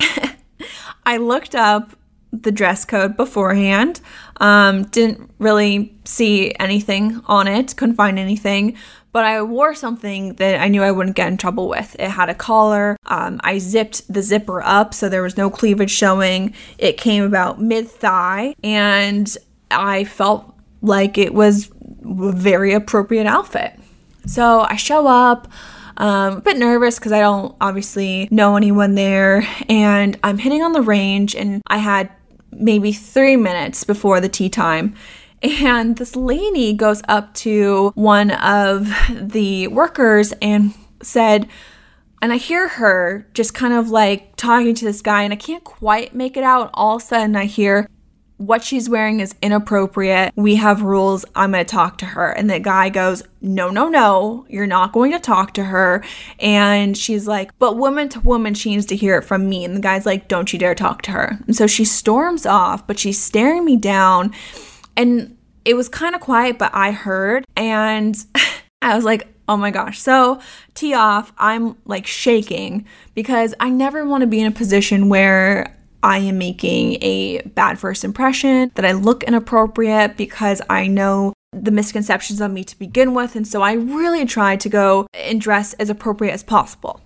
I 1.06 1.18
looked 1.18 1.54
up 1.54 1.96
the 2.42 2.52
dress 2.52 2.84
code 2.84 3.16
beforehand. 3.16 4.00
Um, 4.38 4.84
didn't 4.84 5.30
really 5.38 5.96
see 6.04 6.54
anything 6.58 7.20
on 7.26 7.46
it, 7.46 7.76
couldn't 7.76 7.96
find 7.96 8.18
anything, 8.18 8.76
but 9.12 9.24
I 9.24 9.40
wore 9.42 9.74
something 9.74 10.34
that 10.34 10.60
I 10.60 10.66
knew 10.66 10.82
I 10.82 10.90
wouldn't 10.90 11.14
get 11.14 11.28
in 11.28 11.36
trouble 11.36 11.68
with. 11.68 11.94
It 11.98 12.10
had 12.10 12.28
a 12.28 12.34
collar. 12.34 12.96
Um, 13.06 13.40
I 13.44 13.58
zipped 13.58 14.12
the 14.12 14.22
zipper 14.22 14.60
up 14.62 14.92
so 14.92 15.08
there 15.08 15.22
was 15.22 15.36
no 15.36 15.50
cleavage 15.50 15.92
showing. 15.92 16.52
It 16.78 16.96
came 16.96 17.22
about 17.22 17.62
mid 17.62 17.88
thigh, 17.88 18.56
and 18.64 19.34
I 19.70 20.02
felt 20.02 20.52
like 20.82 21.16
it 21.16 21.32
was 21.32 21.70
a 22.04 22.32
very 22.32 22.72
appropriate 22.72 23.26
outfit. 23.26 23.78
So 24.26 24.60
I 24.60 24.76
show 24.76 25.06
up. 25.06 25.48
Um, 25.96 26.38
a 26.38 26.40
bit 26.40 26.56
nervous 26.56 26.98
because 26.98 27.12
I 27.12 27.20
don't 27.20 27.54
obviously 27.60 28.26
know 28.32 28.56
anyone 28.56 28.96
there, 28.96 29.46
and 29.68 30.18
I'm 30.24 30.38
hitting 30.38 30.60
on 30.60 30.72
the 30.72 30.82
range, 30.82 31.36
and 31.36 31.62
I 31.68 31.76
had 31.76 32.10
maybe 32.56 32.92
three 32.92 33.36
minutes 33.36 33.84
before 33.84 34.20
the 34.20 34.28
tee 34.28 34.48
time. 34.48 34.94
And 35.42 35.96
this 35.96 36.16
lady 36.16 36.72
goes 36.72 37.02
up 37.06 37.34
to 37.34 37.92
one 37.94 38.30
of 38.30 38.90
the 39.10 39.68
workers 39.68 40.32
and 40.40 40.72
said, 41.02 41.48
and 42.22 42.32
I 42.32 42.36
hear 42.36 42.68
her 42.68 43.28
just 43.34 43.52
kind 43.52 43.74
of 43.74 43.90
like 43.90 44.36
talking 44.36 44.74
to 44.74 44.84
this 44.86 45.02
guy, 45.02 45.24
and 45.24 45.32
I 45.34 45.36
can't 45.36 45.62
quite 45.62 46.14
make 46.14 46.38
it 46.38 46.44
out. 46.44 46.70
All 46.72 46.96
of 46.96 47.02
a 47.02 47.04
sudden, 47.04 47.36
I 47.36 47.44
hear, 47.44 47.86
what 48.36 48.64
she's 48.64 48.88
wearing 48.88 49.20
is 49.20 49.34
inappropriate. 49.42 50.32
We 50.34 50.56
have 50.56 50.82
rules. 50.82 51.24
I'm 51.34 51.52
going 51.52 51.64
to 51.64 51.70
talk 51.70 51.98
to 51.98 52.06
her. 52.06 52.30
And 52.30 52.50
the 52.50 52.58
guy 52.58 52.88
goes, 52.88 53.22
No, 53.40 53.70
no, 53.70 53.88
no, 53.88 54.44
you're 54.48 54.66
not 54.66 54.92
going 54.92 55.12
to 55.12 55.20
talk 55.20 55.54
to 55.54 55.64
her. 55.64 56.04
And 56.40 56.96
she's 56.96 57.28
like, 57.28 57.56
But 57.58 57.76
woman 57.76 58.08
to 58.10 58.20
woman, 58.20 58.54
she 58.54 58.70
needs 58.70 58.86
to 58.86 58.96
hear 58.96 59.18
it 59.18 59.22
from 59.22 59.48
me. 59.48 59.64
And 59.64 59.76
the 59.76 59.80
guy's 59.80 60.06
like, 60.06 60.28
Don't 60.28 60.52
you 60.52 60.58
dare 60.58 60.74
talk 60.74 61.02
to 61.02 61.12
her. 61.12 61.38
And 61.46 61.54
so 61.54 61.66
she 61.66 61.84
storms 61.84 62.44
off, 62.44 62.86
but 62.86 62.98
she's 62.98 63.22
staring 63.22 63.64
me 63.64 63.76
down. 63.76 64.34
And 64.96 65.36
it 65.64 65.74
was 65.74 65.88
kind 65.88 66.14
of 66.14 66.20
quiet, 66.20 66.58
but 66.58 66.74
I 66.74 66.90
heard. 66.90 67.44
And 67.56 68.16
I 68.82 68.96
was 68.96 69.04
like, 69.04 69.28
Oh 69.48 69.56
my 69.56 69.70
gosh. 69.70 70.00
So, 70.00 70.40
tee 70.72 70.94
off, 70.94 71.32
I'm 71.38 71.76
like 71.84 72.06
shaking 72.06 72.86
because 73.14 73.54
I 73.60 73.68
never 73.68 74.04
want 74.04 74.22
to 74.22 74.26
be 74.26 74.40
in 74.40 74.46
a 74.46 74.50
position 74.50 75.08
where 75.10 75.76
I 76.04 76.18
am 76.18 76.36
making 76.36 76.98
a 77.02 77.40
bad 77.40 77.78
first 77.78 78.04
impression, 78.04 78.70
that 78.74 78.84
I 78.84 78.92
look 78.92 79.24
inappropriate 79.24 80.18
because 80.18 80.60
I 80.68 80.86
know 80.86 81.32
the 81.52 81.70
misconceptions 81.70 82.42
of 82.42 82.52
me 82.52 82.62
to 82.64 82.78
begin 82.78 83.14
with. 83.14 83.36
And 83.36 83.48
so 83.48 83.62
I 83.62 83.72
really 83.72 84.26
try 84.26 84.56
to 84.56 84.68
go 84.68 85.06
and 85.14 85.40
dress 85.40 85.72
as 85.74 85.88
appropriate 85.88 86.32
as 86.32 86.42
possible. 86.42 87.00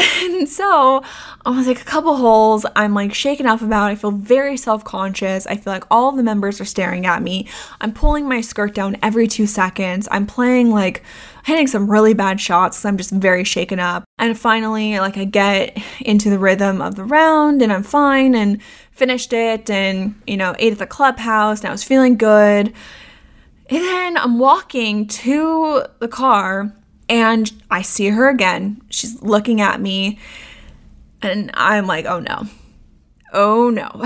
And 0.20 0.48
so 0.48 1.02
I 1.44 1.50
was 1.50 1.66
like 1.66 1.80
a 1.80 1.84
couple 1.84 2.16
holes. 2.16 2.64
I'm 2.76 2.94
like 2.94 3.14
shaken 3.14 3.46
up 3.46 3.62
about. 3.62 3.90
It. 3.90 3.92
I 3.92 3.94
feel 3.96 4.10
very 4.10 4.56
self 4.56 4.84
conscious. 4.84 5.46
I 5.46 5.56
feel 5.56 5.72
like 5.72 5.84
all 5.90 6.12
the 6.12 6.22
members 6.22 6.60
are 6.60 6.64
staring 6.64 7.06
at 7.06 7.22
me. 7.22 7.48
I'm 7.80 7.92
pulling 7.92 8.28
my 8.28 8.40
skirt 8.40 8.74
down 8.74 8.96
every 9.02 9.26
two 9.26 9.46
seconds. 9.46 10.08
I'm 10.10 10.26
playing 10.26 10.70
like 10.70 11.02
hitting 11.44 11.66
some 11.66 11.90
really 11.90 12.14
bad 12.14 12.40
shots 12.40 12.78
because 12.78 12.84
I'm 12.86 12.96
just 12.96 13.10
very 13.10 13.44
shaken 13.44 13.80
up. 13.80 14.04
And 14.18 14.38
finally, 14.38 14.98
like 14.98 15.16
I 15.16 15.24
get 15.24 15.76
into 16.00 16.30
the 16.30 16.38
rhythm 16.38 16.80
of 16.80 16.94
the 16.94 17.04
round 17.04 17.62
and 17.62 17.72
I'm 17.72 17.82
fine 17.82 18.34
and 18.34 18.62
finished 18.92 19.32
it 19.32 19.70
and 19.70 20.20
you 20.26 20.36
know 20.36 20.54
ate 20.58 20.72
at 20.72 20.78
the 20.78 20.86
clubhouse 20.86 21.60
and 21.60 21.68
I 21.68 21.72
was 21.72 21.84
feeling 21.84 22.16
good. 22.16 22.72
And 23.70 23.84
then 23.84 24.16
I'm 24.16 24.38
walking 24.38 25.06
to 25.06 25.84
the 26.00 26.08
car 26.08 26.72
and 27.10 27.52
I 27.70 27.82
see 27.82 28.08
her 28.08 28.28
again. 28.28 28.80
She's 28.88 29.20
looking 29.20 29.60
at 29.60 29.80
me, 29.80 30.18
and 31.20 31.50
I'm 31.54 31.86
like, 31.86 32.06
oh 32.06 32.20
no. 32.20 32.44
Oh 33.32 33.68
no. 33.68 34.04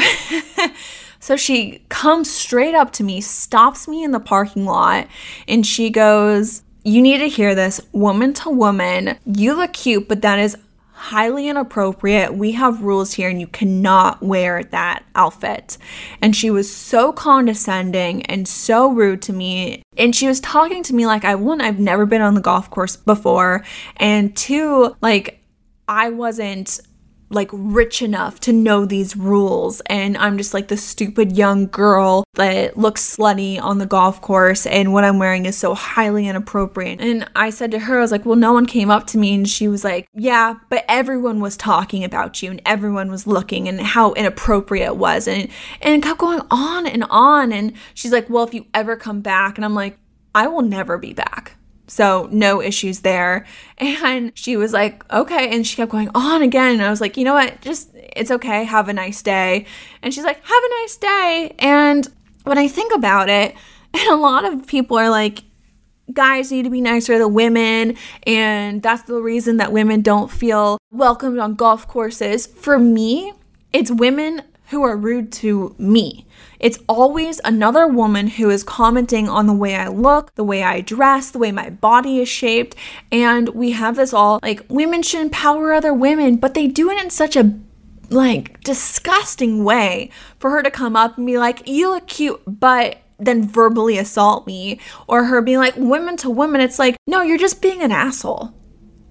so 1.20 1.36
she 1.36 1.84
comes 1.90 2.30
straight 2.30 2.74
up 2.74 2.92
to 2.94 3.04
me, 3.04 3.20
stops 3.20 3.86
me 3.86 4.02
in 4.02 4.10
the 4.10 4.20
parking 4.20 4.64
lot, 4.64 5.06
and 5.46 5.66
she 5.66 5.90
goes, 5.90 6.62
You 6.82 7.02
need 7.02 7.18
to 7.18 7.28
hear 7.28 7.54
this 7.54 7.80
woman 7.92 8.32
to 8.34 8.50
woman. 8.50 9.18
You 9.26 9.54
look 9.54 9.74
cute, 9.74 10.08
but 10.08 10.22
that 10.22 10.38
is 10.38 10.56
highly 11.04 11.48
inappropriate. 11.48 12.34
We 12.34 12.52
have 12.52 12.82
rules 12.82 13.12
here 13.12 13.28
and 13.28 13.38
you 13.38 13.46
cannot 13.46 14.22
wear 14.22 14.64
that 14.64 15.04
outfit. 15.14 15.76
And 16.22 16.34
she 16.34 16.50
was 16.50 16.74
so 16.74 17.12
condescending 17.12 18.22
and 18.22 18.48
so 18.48 18.90
rude 18.90 19.20
to 19.22 19.34
me. 19.34 19.82
And 19.98 20.16
she 20.16 20.26
was 20.26 20.40
talking 20.40 20.82
to 20.84 20.94
me 20.94 21.04
like 21.04 21.26
I 21.26 21.34
one, 21.34 21.60
I've 21.60 21.78
never 21.78 22.06
been 22.06 22.22
on 22.22 22.34
the 22.34 22.40
golf 22.40 22.70
course 22.70 22.96
before, 22.96 23.64
and 23.96 24.34
two, 24.34 24.96
like 25.02 25.44
I 25.86 26.08
wasn't 26.08 26.80
like 27.30 27.50
rich 27.52 28.02
enough 28.02 28.38
to 28.40 28.52
know 28.52 28.84
these 28.84 29.16
rules 29.16 29.80
and 29.86 30.16
I'm 30.16 30.38
just 30.38 30.54
like 30.54 30.68
the 30.68 30.76
stupid 30.76 31.36
young 31.36 31.66
girl 31.66 32.24
that 32.34 32.76
looks 32.76 33.16
slutty 33.16 33.60
on 33.60 33.78
the 33.78 33.86
golf 33.86 34.20
course 34.20 34.66
and 34.66 34.92
what 34.92 35.04
I'm 35.04 35.18
wearing 35.18 35.46
is 35.46 35.56
so 35.56 35.74
highly 35.74 36.28
inappropriate. 36.28 37.00
And 37.00 37.28
I 37.34 37.50
said 37.50 37.70
to 37.72 37.78
her, 37.78 37.98
I 37.98 38.00
was 38.00 38.12
like, 38.12 38.24
well, 38.24 38.36
no 38.36 38.52
one 38.52 38.66
came 38.66 38.90
up 38.90 39.06
to 39.08 39.18
me 39.18 39.34
and 39.34 39.48
she 39.48 39.68
was 39.68 39.84
like, 39.84 40.08
yeah, 40.14 40.54
but 40.68 40.84
everyone 40.88 41.40
was 41.40 41.56
talking 41.56 42.04
about 42.04 42.42
you 42.42 42.50
and 42.50 42.62
everyone 42.64 43.10
was 43.10 43.26
looking 43.26 43.68
and 43.68 43.80
how 43.80 44.12
inappropriate 44.12 44.86
it 44.86 44.96
was. 44.96 45.26
And, 45.26 45.48
and 45.80 46.02
kept 46.02 46.18
going 46.18 46.42
on 46.50 46.86
and 46.86 47.04
on. 47.10 47.52
And 47.52 47.72
she's 47.94 48.12
like, 48.12 48.28
well, 48.28 48.44
if 48.44 48.54
you 48.54 48.66
ever 48.74 48.96
come 48.96 49.20
back, 49.20 49.56
and 49.56 49.64
I'm 49.64 49.74
like, 49.74 49.98
I 50.34 50.46
will 50.46 50.62
never 50.62 50.98
be 50.98 51.12
back. 51.12 51.56
So, 51.86 52.28
no 52.32 52.62
issues 52.62 53.00
there. 53.00 53.46
And 53.78 54.32
she 54.34 54.56
was 54.56 54.72
like, 54.72 55.10
okay. 55.12 55.50
And 55.50 55.66
she 55.66 55.76
kept 55.76 55.90
going 55.90 56.10
on 56.14 56.42
again. 56.42 56.74
And 56.74 56.82
I 56.82 56.90
was 56.90 57.00
like, 57.00 57.16
you 57.16 57.24
know 57.24 57.34
what? 57.34 57.60
Just, 57.60 57.90
it's 57.94 58.30
okay. 58.30 58.64
Have 58.64 58.88
a 58.88 58.92
nice 58.92 59.22
day. 59.22 59.66
And 60.02 60.12
she's 60.14 60.24
like, 60.24 60.36
have 60.36 60.62
a 60.64 60.82
nice 60.82 60.96
day. 60.96 61.54
And 61.58 62.08
when 62.44 62.58
I 62.58 62.68
think 62.68 62.94
about 62.94 63.28
it, 63.28 63.54
and 63.92 64.08
a 64.10 64.16
lot 64.16 64.44
of 64.44 64.66
people 64.66 64.98
are 64.98 65.10
like, 65.10 65.42
guys 66.12 66.52
need 66.52 66.64
to 66.64 66.70
be 66.70 66.80
nicer 66.80 67.18
to 67.18 67.28
women. 67.28 67.96
And 68.26 68.82
that's 68.82 69.02
the 69.02 69.20
reason 69.20 69.56
that 69.58 69.72
women 69.72 70.02
don't 70.02 70.30
feel 70.30 70.78
welcomed 70.90 71.38
on 71.38 71.54
golf 71.54 71.88
courses. 71.88 72.46
For 72.46 72.78
me, 72.78 73.32
it's 73.72 73.90
women 73.90 74.42
who 74.74 74.82
are 74.82 74.96
rude 74.96 75.30
to 75.30 75.74
me. 75.78 76.26
It's 76.58 76.78
always 76.88 77.40
another 77.44 77.86
woman 77.86 78.26
who 78.26 78.50
is 78.50 78.64
commenting 78.64 79.28
on 79.28 79.46
the 79.46 79.52
way 79.54 79.76
I 79.76 79.86
look, 79.88 80.34
the 80.34 80.42
way 80.42 80.64
I 80.64 80.80
dress, 80.80 81.30
the 81.30 81.38
way 81.38 81.52
my 81.52 81.70
body 81.70 82.18
is 82.18 82.28
shaped. 82.28 82.74
And 83.12 83.50
we 83.50 83.70
have 83.70 83.96
this 83.96 84.12
all 84.12 84.40
like 84.42 84.66
women 84.68 85.02
should 85.02 85.20
empower 85.20 85.72
other 85.72 85.94
women, 85.94 86.36
but 86.36 86.54
they 86.54 86.66
do 86.66 86.90
it 86.90 87.02
in 87.02 87.10
such 87.10 87.36
a 87.36 87.54
like 88.10 88.60
disgusting 88.62 89.62
way 89.62 90.10
for 90.38 90.50
her 90.50 90.62
to 90.62 90.70
come 90.70 90.96
up 90.96 91.16
and 91.16 91.26
be 91.26 91.38
like, 91.38 91.68
You 91.68 91.90
look 91.90 92.08
cute, 92.08 92.42
but 92.46 92.98
then 93.18 93.46
verbally 93.46 93.96
assault 93.96 94.44
me, 94.46 94.80
or 95.06 95.24
her 95.24 95.40
being 95.40 95.58
like, 95.58 95.74
Women 95.76 96.16
to 96.18 96.30
women. 96.30 96.60
It's 96.60 96.80
like, 96.80 96.96
No, 97.06 97.22
you're 97.22 97.38
just 97.38 97.62
being 97.62 97.80
an 97.80 97.92
asshole. 97.92 98.52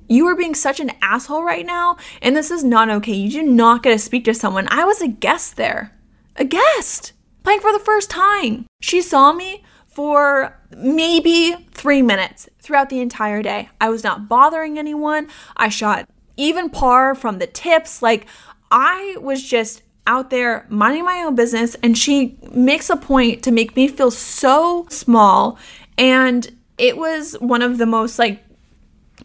You 0.08 0.28
are 0.28 0.36
being 0.36 0.56
such 0.56 0.80
an 0.80 0.92
asshole 1.02 1.44
right 1.44 1.66
now, 1.66 1.98
and 2.22 2.36
this 2.36 2.52
is 2.52 2.64
not 2.64 2.90
okay. 2.90 3.14
You 3.14 3.30
do 3.30 3.44
not 3.44 3.84
get 3.84 3.92
to 3.92 4.00
speak 4.00 4.26
to 4.26 4.34
someone. 4.34 4.68
I 4.70 4.86
was 4.86 5.02
a 5.02 5.08
guest 5.08 5.56
there. 5.56 5.98
A 6.36 6.46
guest 6.46 7.14
playing 7.44 7.62
for 7.62 7.72
the 7.72 7.80
first 7.80 8.10
time. 8.10 8.66
She 8.82 9.02
saw 9.02 9.34
me 9.34 9.64
for 9.86 10.60
maybe 10.76 11.56
three 11.72 12.02
minutes 12.02 12.50
throughout 12.60 12.90
the 12.90 13.00
entire 13.00 13.44
day. 13.44 13.70
I 13.80 13.90
was 13.90 14.04
not 14.04 14.28
bothering 14.28 14.80
anyone. 14.80 15.28
I 15.56 15.70
shot 15.70 16.10
even 16.38 16.70
par 16.70 17.14
from 17.14 17.38
the 17.38 17.48
tips. 17.48 18.02
Like, 18.02 18.26
I 18.72 19.18
was 19.22 19.44
just 19.44 19.84
out 20.08 20.32
there 20.32 20.66
minding 20.70 21.06
my 21.06 21.22
own 21.22 21.36
business, 21.36 21.76
and 21.84 21.98
she 21.98 22.38
makes 22.52 22.90
a 22.90 22.98
point 22.98 23.44
to 23.44 23.52
make 23.52 23.76
me 23.76 23.88
feel 23.88 24.12
so 24.12 24.88
small. 24.90 25.58
And 25.98 26.50
it 26.78 26.98
was 26.98 27.34
one 27.34 27.62
of 27.62 27.78
the 27.78 27.86
most 27.86 28.18
like 28.18 28.44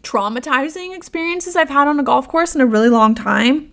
traumatizing 0.01 0.95
experiences 0.95 1.55
I've 1.55 1.69
had 1.69 1.87
on 1.87 1.99
a 1.99 2.03
golf 2.03 2.27
course 2.27 2.55
in 2.55 2.61
a 2.61 2.65
really 2.65 2.89
long 2.89 3.15
time. 3.15 3.71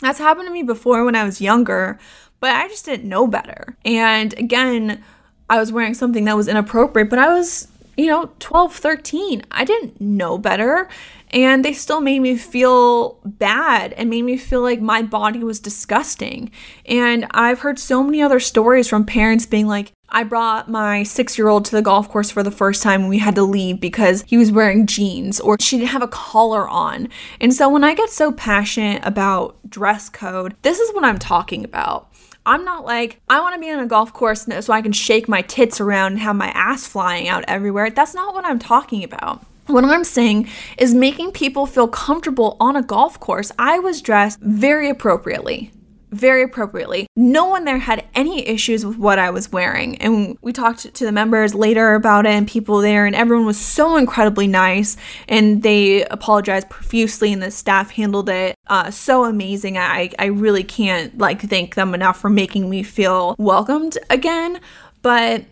That's 0.00 0.18
happened 0.18 0.48
to 0.48 0.52
me 0.52 0.62
before 0.62 1.04
when 1.04 1.14
I 1.14 1.24
was 1.24 1.40
younger, 1.40 1.98
but 2.40 2.50
I 2.50 2.68
just 2.68 2.84
didn't 2.84 3.08
know 3.08 3.26
better. 3.26 3.76
And 3.84 4.36
again, 4.38 5.02
I 5.48 5.58
was 5.58 5.70
wearing 5.70 5.94
something 5.94 6.24
that 6.24 6.36
was 6.36 6.48
inappropriate, 6.48 7.08
but 7.08 7.18
I 7.18 7.32
was, 7.32 7.68
you 7.96 8.06
know, 8.06 8.30
12, 8.40 8.74
13. 8.74 9.44
I 9.50 9.64
didn't 9.64 10.00
know 10.00 10.38
better. 10.38 10.88
And 11.30 11.64
they 11.64 11.72
still 11.72 12.00
made 12.00 12.18
me 12.18 12.36
feel 12.36 13.18
bad 13.24 13.92
and 13.94 14.10
made 14.10 14.22
me 14.22 14.36
feel 14.36 14.60
like 14.60 14.80
my 14.80 15.02
body 15.02 15.42
was 15.42 15.60
disgusting. 15.60 16.50
And 16.84 17.26
I've 17.30 17.60
heard 17.60 17.78
so 17.78 18.02
many 18.02 18.20
other 18.20 18.40
stories 18.40 18.88
from 18.88 19.06
parents 19.06 19.46
being 19.46 19.66
like, 19.66 19.92
I 20.14 20.24
brought 20.24 20.68
my 20.68 21.04
six 21.04 21.38
year 21.38 21.48
old 21.48 21.64
to 21.64 21.70
the 21.74 21.80
golf 21.80 22.10
course 22.10 22.30
for 22.30 22.42
the 22.42 22.50
first 22.50 22.82
time 22.82 23.00
and 23.00 23.08
we 23.08 23.18
had 23.18 23.34
to 23.36 23.42
leave 23.42 23.80
because 23.80 24.22
he 24.26 24.36
was 24.36 24.52
wearing 24.52 24.86
jeans 24.86 25.40
or 25.40 25.56
she 25.58 25.78
didn't 25.78 25.88
have 25.88 26.02
a 26.02 26.08
collar 26.08 26.68
on. 26.68 27.08
And 27.40 27.54
so 27.54 27.70
when 27.70 27.82
I 27.82 27.94
get 27.94 28.10
so 28.10 28.30
passionate 28.30 29.00
about 29.06 29.56
dress 29.70 30.10
code, 30.10 30.54
this 30.60 30.78
is 30.78 30.92
what 30.92 31.02
I'm 31.02 31.18
talking 31.18 31.64
about. 31.64 32.12
I'm 32.44 32.62
not 32.62 32.84
like, 32.84 33.22
I 33.30 33.40
want 33.40 33.54
to 33.54 33.60
be 33.60 33.70
on 33.70 33.78
a 33.78 33.86
golf 33.86 34.12
course 34.12 34.46
so 34.60 34.72
I 34.72 34.82
can 34.82 34.92
shake 34.92 35.28
my 35.30 35.40
tits 35.40 35.80
around 35.80 36.12
and 36.12 36.20
have 36.20 36.36
my 36.36 36.48
ass 36.48 36.86
flying 36.86 37.28
out 37.28 37.44
everywhere. 37.48 37.88
That's 37.88 38.14
not 38.14 38.34
what 38.34 38.44
I'm 38.44 38.58
talking 38.58 39.04
about. 39.04 39.42
What 39.66 39.84
I'm 39.84 40.04
saying 40.04 40.48
is 40.76 40.92
making 40.92 41.32
people 41.32 41.64
feel 41.64 41.88
comfortable 41.88 42.58
on 42.60 42.76
a 42.76 42.82
golf 42.82 43.18
course. 43.18 43.50
I 43.58 43.78
was 43.78 44.02
dressed 44.02 44.40
very 44.40 44.90
appropriately 44.90 45.70
very 46.12 46.42
appropriately. 46.42 47.06
No 47.16 47.46
one 47.46 47.64
there 47.64 47.78
had 47.78 48.04
any 48.14 48.46
issues 48.46 48.86
with 48.86 48.98
what 48.98 49.18
I 49.18 49.30
was 49.30 49.50
wearing. 49.50 49.96
And 49.96 50.38
we 50.42 50.52
talked 50.52 50.94
to 50.94 51.04
the 51.04 51.12
members 51.12 51.54
later 51.54 51.94
about 51.94 52.26
it 52.26 52.30
and 52.30 52.46
people 52.46 52.78
there, 52.78 53.06
and 53.06 53.16
everyone 53.16 53.46
was 53.46 53.58
so 53.58 53.96
incredibly 53.96 54.46
nice. 54.46 54.96
And 55.28 55.62
they 55.62 56.04
apologized 56.04 56.70
profusely, 56.70 57.32
and 57.32 57.42
the 57.42 57.50
staff 57.50 57.90
handled 57.90 58.28
it 58.28 58.54
uh, 58.68 58.90
so 58.90 59.24
amazing. 59.24 59.78
I, 59.78 60.10
I 60.18 60.26
really 60.26 60.64
can't 60.64 61.16
like 61.18 61.40
thank 61.40 61.74
them 61.74 61.94
enough 61.94 62.20
for 62.20 62.30
making 62.30 62.68
me 62.70 62.82
feel 62.82 63.34
welcomed 63.38 63.98
again. 64.10 64.60
But 65.02 65.46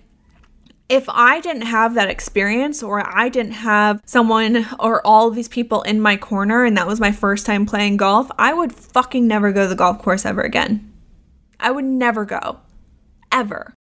if 0.90 1.04
I 1.08 1.40
didn't 1.40 1.62
have 1.62 1.94
that 1.94 2.10
experience 2.10 2.82
or 2.82 3.00
I 3.06 3.28
didn't 3.28 3.52
have 3.52 4.02
someone 4.04 4.66
or 4.80 5.06
all 5.06 5.28
of 5.28 5.36
these 5.36 5.48
people 5.48 5.82
in 5.82 6.00
my 6.00 6.16
corner 6.16 6.64
and 6.64 6.76
that 6.76 6.86
was 6.88 6.98
my 6.98 7.12
first 7.12 7.46
time 7.46 7.64
playing 7.64 7.96
golf, 7.96 8.28
I 8.36 8.52
would 8.52 8.72
fucking 8.72 9.26
never 9.26 9.52
go 9.52 9.62
to 9.62 9.68
the 9.68 9.76
golf 9.76 10.02
course 10.02 10.26
ever 10.26 10.42
again. 10.42 10.92
I 11.60 11.70
would 11.70 11.84
never 11.84 12.24
go. 12.24 12.58
Ever. 13.30 13.72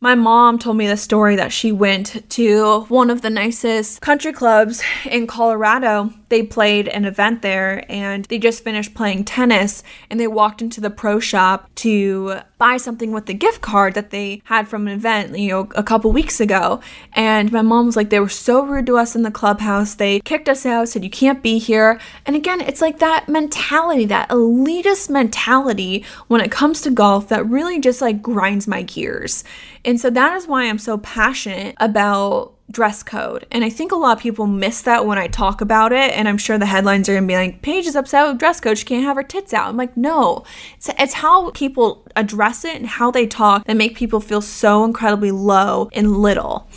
My 0.00 0.14
mom 0.14 0.58
told 0.58 0.76
me 0.76 0.86
the 0.86 0.96
story 0.96 1.34
that 1.36 1.50
she 1.50 1.72
went 1.72 2.30
to 2.30 2.82
one 2.82 3.10
of 3.10 3.22
the 3.22 3.30
nicest 3.30 4.00
country 4.00 4.32
clubs 4.32 4.80
in 5.10 5.26
Colorado. 5.26 6.12
They 6.34 6.42
played 6.42 6.88
an 6.88 7.04
event 7.04 7.42
there 7.42 7.84
and 7.88 8.24
they 8.24 8.40
just 8.40 8.64
finished 8.64 8.92
playing 8.92 9.22
tennis 9.22 9.84
and 10.10 10.18
they 10.18 10.26
walked 10.26 10.60
into 10.60 10.80
the 10.80 10.90
pro 10.90 11.20
shop 11.20 11.72
to 11.76 12.40
buy 12.58 12.76
something 12.76 13.12
with 13.12 13.26
the 13.26 13.34
gift 13.34 13.60
card 13.60 13.94
that 13.94 14.10
they 14.10 14.42
had 14.46 14.66
from 14.66 14.88
an 14.88 14.94
event, 14.94 15.38
you 15.38 15.50
know, 15.50 15.68
a 15.76 15.84
couple 15.84 16.10
weeks 16.10 16.40
ago. 16.40 16.80
And 17.12 17.52
my 17.52 17.62
mom 17.62 17.86
was 17.86 17.94
like, 17.94 18.10
they 18.10 18.18
were 18.18 18.28
so 18.28 18.64
rude 18.64 18.86
to 18.86 18.98
us 18.98 19.14
in 19.14 19.22
the 19.22 19.30
clubhouse. 19.30 19.94
They 19.94 20.18
kicked 20.18 20.48
us 20.48 20.66
out, 20.66 20.88
said, 20.88 21.04
you 21.04 21.10
can't 21.10 21.40
be 21.40 21.58
here. 21.58 22.00
And 22.26 22.34
again, 22.34 22.60
it's 22.60 22.80
like 22.80 22.98
that 22.98 23.28
mentality, 23.28 24.04
that 24.06 24.28
elitist 24.30 25.08
mentality 25.08 26.04
when 26.26 26.40
it 26.40 26.50
comes 26.50 26.80
to 26.80 26.90
golf 26.90 27.28
that 27.28 27.46
really 27.46 27.78
just 27.78 28.00
like 28.00 28.22
grinds 28.22 28.66
my 28.66 28.82
gears. 28.82 29.44
And 29.84 30.00
so 30.00 30.10
that 30.10 30.34
is 30.34 30.48
why 30.48 30.64
I'm 30.64 30.78
so 30.78 30.98
passionate 30.98 31.76
about 31.78 32.53
dress 32.70 33.02
code. 33.02 33.46
And 33.50 33.64
I 33.64 33.70
think 33.70 33.92
a 33.92 33.96
lot 33.96 34.16
of 34.16 34.22
people 34.22 34.46
miss 34.46 34.82
that 34.82 35.06
when 35.06 35.18
I 35.18 35.26
talk 35.26 35.60
about 35.60 35.92
it. 35.92 36.12
And 36.12 36.28
I'm 36.28 36.38
sure 36.38 36.58
the 36.58 36.66
headlines 36.66 37.08
are 37.08 37.14
gonna 37.14 37.26
be 37.26 37.34
like, 37.34 37.62
Paige 37.62 37.86
is 37.86 37.96
upset 37.96 38.26
with 38.26 38.38
dress 38.38 38.60
code. 38.60 38.78
She 38.78 38.84
can't 38.84 39.04
have 39.04 39.16
her 39.16 39.22
tits 39.22 39.52
out. 39.52 39.68
I'm 39.68 39.76
like, 39.76 39.96
no. 39.96 40.44
It's, 40.76 40.90
it's 40.98 41.14
how 41.14 41.50
people 41.50 42.06
address 42.16 42.64
it 42.64 42.76
and 42.76 42.86
how 42.86 43.10
they 43.10 43.26
talk 43.26 43.66
that 43.66 43.76
make 43.76 43.96
people 43.96 44.20
feel 44.20 44.40
so 44.40 44.84
incredibly 44.84 45.30
low 45.30 45.88
and 45.92 46.16
little. 46.16 46.68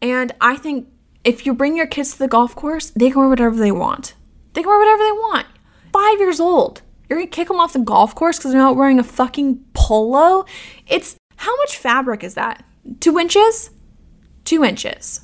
And 0.00 0.32
I 0.40 0.56
think 0.56 0.88
if 1.24 1.46
you 1.46 1.54
bring 1.54 1.76
your 1.76 1.86
kids 1.86 2.12
to 2.12 2.18
the 2.18 2.28
golf 2.28 2.54
course, 2.54 2.90
they 2.90 3.10
can 3.10 3.20
wear 3.20 3.28
whatever 3.28 3.56
they 3.56 3.72
want. 3.72 4.14
They 4.52 4.62
can 4.62 4.68
wear 4.68 4.78
whatever 4.78 5.02
they 5.02 5.12
want. 5.12 5.46
Five 5.92 6.18
years 6.18 6.40
old. 6.40 6.82
You're 7.08 7.18
gonna 7.18 7.30
kick 7.30 7.48
them 7.48 7.60
off 7.60 7.72
the 7.72 7.80
golf 7.80 8.14
course 8.14 8.38
because 8.38 8.52
they're 8.52 8.60
not 8.60 8.76
wearing 8.76 8.98
a 8.98 9.04
fucking 9.04 9.64
polo? 9.74 10.44
It's 10.86 11.16
how 11.36 11.54
much 11.56 11.76
fabric 11.76 12.24
is 12.24 12.34
that? 12.34 12.64
Two 13.00 13.18
inches? 13.18 13.70
Two 14.44 14.62
inches 14.64 15.23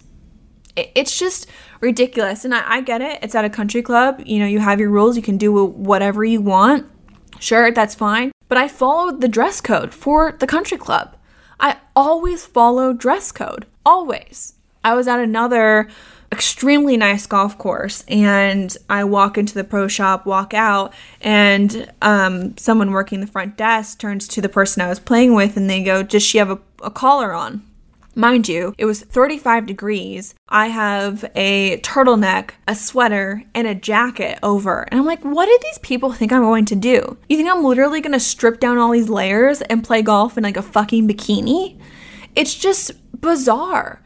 it's 0.95 1.19
just 1.19 1.47
ridiculous. 1.81 2.45
And 2.45 2.55
I, 2.55 2.77
I, 2.77 2.81
get 2.81 3.01
it. 3.01 3.19
It's 3.23 3.35
at 3.35 3.45
a 3.45 3.51
country 3.51 3.83
club. 3.83 4.23
You 4.25 4.40
know, 4.40 4.47
you 4.47 4.59
have 4.59 4.81
your 4.81 4.90
rules. 4.90 5.16
You 5.16 5.23
can 5.23 5.38
do 5.38 5.64
whatever 5.64 6.25
you 6.25 6.40
want. 6.40 6.90
Sure, 7.38 7.71
that's 7.71 7.95
fine. 7.95 8.33
But 8.49 8.59
I 8.59 8.69
followed 8.69 9.21
the 9.21 9.29
dress 9.29 9.61
code 9.61 9.95
for 9.95 10.33
the 10.33 10.47
country 10.47 10.77
club. 10.77 11.16
I 11.59 11.77
always 11.95 12.47
follow 12.47 12.93
dress 12.93 13.33
code. 13.33 13.66
Always. 13.85 14.55
I 14.85 14.95
was 14.95 15.09
at 15.09 15.21
another 15.21 15.88
extremely 16.33 16.97
nice 16.97 17.27
golf 17.27 17.59
course 17.59 18.05
and 18.07 18.77
I 18.88 19.05
walk 19.05 19.37
into 19.37 19.55
the 19.55 19.64
pro 19.64 19.88
shop, 19.88 20.27
walk 20.27 20.55
out, 20.55 20.95
and 21.21 21.93
um, 22.03 22.57
someone 22.57 22.93
working 22.93 23.21
the 23.21 23.27
front 23.27 23.57
desk 23.57 23.99
turns 23.99 24.29
to 24.29 24.40
the 24.40 24.49
person 24.49 24.83
I 24.83 24.88
was 24.88 25.01
playing 25.01 25.35
with 25.35 25.57
and 25.57 25.69
they 25.69 25.83
go, 25.83 26.03
Does 26.03 26.23
she 26.23 26.38
have 26.38 26.51
a, 26.51 26.59
a 26.83 26.90
collar 26.90 27.33
on? 27.33 27.62
Mind 28.16 28.49
you, 28.49 28.75
it 28.77 28.87
was 28.87 29.03
35 29.03 29.66
degrees. 29.66 30.35
I 30.49 30.66
have 30.66 31.25
a 31.37 31.79
turtleneck, 31.79 32.51
a 32.66 32.75
sweater, 32.75 33.44
and 33.55 33.68
a 33.68 33.75
jacket 33.75 34.38
over. 34.42 34.83
And 34.83 34.99
I'm 34.99 35.07
like, 35.07 35.23
what 35.23 35.46
do 35.46 35.59
these 35.62 35.79
people 35.79 36.12
think 36.12 36.33
I'm 36.33 36.42
going 36.42 36.64
to 36.66 36.77
do? 36.77 37.16
You 37.29 37.37
think 37.37 37.49
I'm 37.49 37.64
literally 37.64 38.01
going 38.01 38.12
to 38.12 38.20
strip 38.20 38.59
down 38.59 38.79
all 38.79 38.90
these 38.90 39.09
layers 39.09 39.62
and 39.62 39.85
play 39.85 40.03
golf 40.03 40.37
in 40.37 40.42
like 40.42 40.57
a 40.57 40.62
fucking 40.62 41.09
bikini? 41.09 41.81
It's 42.35 42.55
just 42.55 42.92
bizarre. 43.20 44.03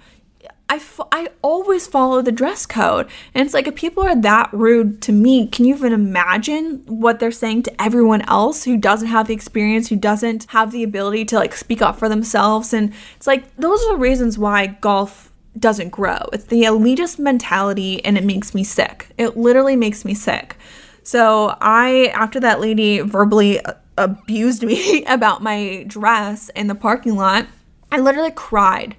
I 1.12 1.28
always 1.42 1.87
follow 1.87 2.22
the 2.22 2.32
dress 2.32 2.66
code. 2.66 3.08
And 3.34 3.44
it's 3.44 3.54
like, 3.54 3.66
if 3.66 3.74
people 3.74 4.02
are 4.02 4.20
that 4.22 4.50
rude 4.52 5.02
to 5.02 5.12
me, 5.12 5.46
can 5.46 5.64
you 5.64 5.74
even 5.74 5.92
imagine 5.92 6.82
what 6.87 7.20
they're 7.20 7.30
saying 7.30 7.64
to 7.64 7.82
everyone 7.82 8.22
else 8.22 8.64
who 8.64 8.76
doesn't 8.76 9.08
have 9.08 9.26
the 9.26 9.34
experience, 9.34 9.88
who 9.88 9.96
doesn't 9.96 10.44
have 10.50 10.70
the 10.70 10.82
ability 10.82 11.24
to 11.26 11.37
like 11.37 11.54
speak 11.54 11.82
up 11.82 11.98
for 11.98 12.08
themselves? 12.08 12.72
And 12.72 12.92
it's 13.16 13.26
like, 13.26 13.54
those 13.56 13.82
are 13.84 13.92
the 13.92 13.98
reasons 13.98 14.38
why 14.38 14.66
golf 14.66 15.32
doesn't 15.58 15.90
grow. 15.90 16.18
It's 16.32 16.44
the 16.44 16.62
elitist 16.62 17.18
mentality 17.18 18.04
and 18.04 18.18
it 18.18 18.24
makes 18.24 18.54
me 18.54 18.64
sick. 18.64 19.08
It 19.18 19.37
literally 19.37 19.76
makes 19.76 20.04
me 20.04 20.14
sick. 20.14 20.56
So 21.02 21.56
I, 21.60 22.12
after 22.14 22.40
that 22.40 22.60
lady 22.60 23.00
verbally 23.00 23.60
uh, 23.60 23.74
abused 23.96 24.62
me 24.62 25.04
about 25.08 25.42
my 25.42 25.84
dress 25.87 26.48
in 26.50 26.66
the 26.66 26.74
parking 26.74 27.16
lot, 27.16 27.46
I 27.92 27.98
literally 27.98 28.32
cried 28.32 28.96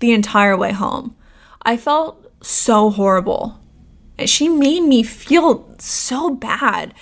the 0.00 0.12
entire 0.12 0.56
way 0.56 0.72
home. 0.72 1.14
I 1.62 1.76
felt 1.76 2.30
so 2.42 2.90
horrible. 2.90 3.58
She 4.24 4.48
made 4.48 4.82
me 4.82 5.02
feel 5.02 5.74
so 5.78 6.30
bad. 6.30 6.94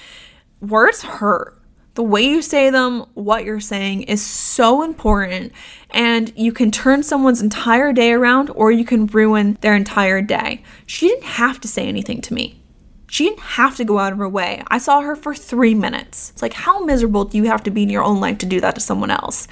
Words 0.60 1.02
hurt. 1.02 1.60
The 1.94 2.02
way 2.02 2.22
you 2.22 2.42
say 2.42 2.68
them, 2.68 3.06
what 3.14 3.44
you're 3.44 3.58
saying 3.58 4.02
is 4.02 4.24
so 4.24 4.82
important. 4.82 5.52
And 5.90 6.30
you 6.36 6.52
can 6.52 6.70
turn 6.70 7.02
someone's 7.02 7.40
entire 7.40 7.92
day 7.92 8.12
around 8.12 8.50
or 8.50 8.70
you 8.70 8.84
can 8.84 9.06
ruin 9.06 9.56
their 9.62 9.74
entire 9.74 10.20
day. 10.20 10.62
She 10.86 11.08
didn't 11.08 11.24
have 11.24 11.58
to 11.62 11.68
say 11.68 11.88
anything 11.88 12.20
to 12.22 12.34
me. 12.34 12.62
She 13.08 13.24
didn't 13.24 13.40
have 13.40 13.76
to 13.76 13.84
go 13.84 13.98
out 13.98 14.12
of 14.12 14.18
her 14.18 14.28
way. 14.28 14.62
I 14.68 14.78
saw 14.78 15.00
her 15.00 15.16
for 15.16 15.34
three 15.34 15.74
minutes. 15.74 16.30
It's 16.30 16.42
like, 16.42 16.52
how 16.52 16.84
miserable 16.84 17.24
do 17.24 17.38
you 17.38 17.44
have 17.44 17.62
to 17.62 17.70
be 17.70 17.84
in 17.84 17.88
your 17.88 18.02
own 18.02 18.20
life 18.20 18.38
to 18.38 18.46
do 18.46 18.60
that 18.60 18.74
to 18.74 18.80
someone 18.80 19.10
else? 19.10 19.48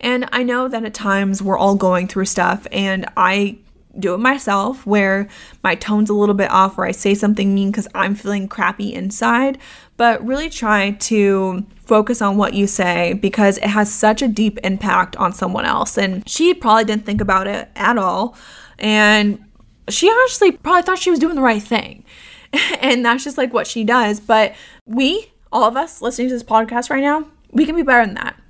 And 0.00 0.28
I 0.32 0.42
know 0.42 0.68
that 0.68 0.84
at 0.84 0.94
times 0.94 1.42
we're 1.42 1.58
all 1.58 1.74
going 1.74 2.08
through 2.08 2.26
stuff, 2.26 2.66
and 2.72 3.06
I 3.16 3.58
do 3.98 4.14
it 4.14 4.18
myself 4.18 4.86
where 4.86 5.28
my 5.62 5.74
tone's 5.74 6.10
a 6.10 6.14
little 6.14 6.34
bit 6.34 6.50
off 6.50 6.78
or 6.78 6.84
I 6.84 6.92
say 6.92 7.14
something 7.14 7.54
mean 7.54 7.70
because 7.70 7.88
I'm 7.94 8.14
feeling 8.14 8.48
crappy 8.48 8.92
inside. 8.92 9.58
But 9.96 10.24
really 10.24 10.48
try 10.48 10.92
to 10.92 11.66
focus 11.84 12.22
on 12.22 12.36
what 12.36 12.54
you 12.54 12.66
say 12.66 13.14
because 13.14 13.58
it 13.58 13.66
has 13.66 13.92
such 13.92 14.22
a 14.22 14.28
deep 14.28 14.58
impact 14.64 15.16
on 15.16 15.32
someone 15.32 15.66
else. 15.66 15.98
And 15.98 16.26
she 16.28 16.54
probably 16.54 16.84
didn't 16.84 17.04
think 17.04 17.20
about 17.20 17.46
it 17.46 17.68
at 17.76 17.98
all. 17.98 18.36
And 18.78 19.44
she 19.88 20.08
honestly 20.08 20.52
probably 20.52 20.82
thought 20.82 20.98
she 20.98 21.10
was 21.10 21.18
doing 21.18 21.34
the 21.34 21.42
right 21.42 21.62
thing. 21.62 22.04
and 22.80 23.04
that's 23.04 23.24
just 23.24 23.36
like 23.36 23.52
what 23.52 23.66
she 23.66 23.84
does. 23.84 24.20
But 24.20 24.54
we, 24.86 25.32
all 25.52 25.64
of 25.64 25.76
us 25.76 26.00
listening 26.00 26.28
to 26.28 26.34
this 26.34 26.42
podcast 26.42 26.90
right 26.90 27.02
now, 27.02 27.26
we 27.52 27.66
can 27.66 27.76
be 27.76 27.82
better 27.82 28.06
than 28.06 28.14
that. 28.14 28.40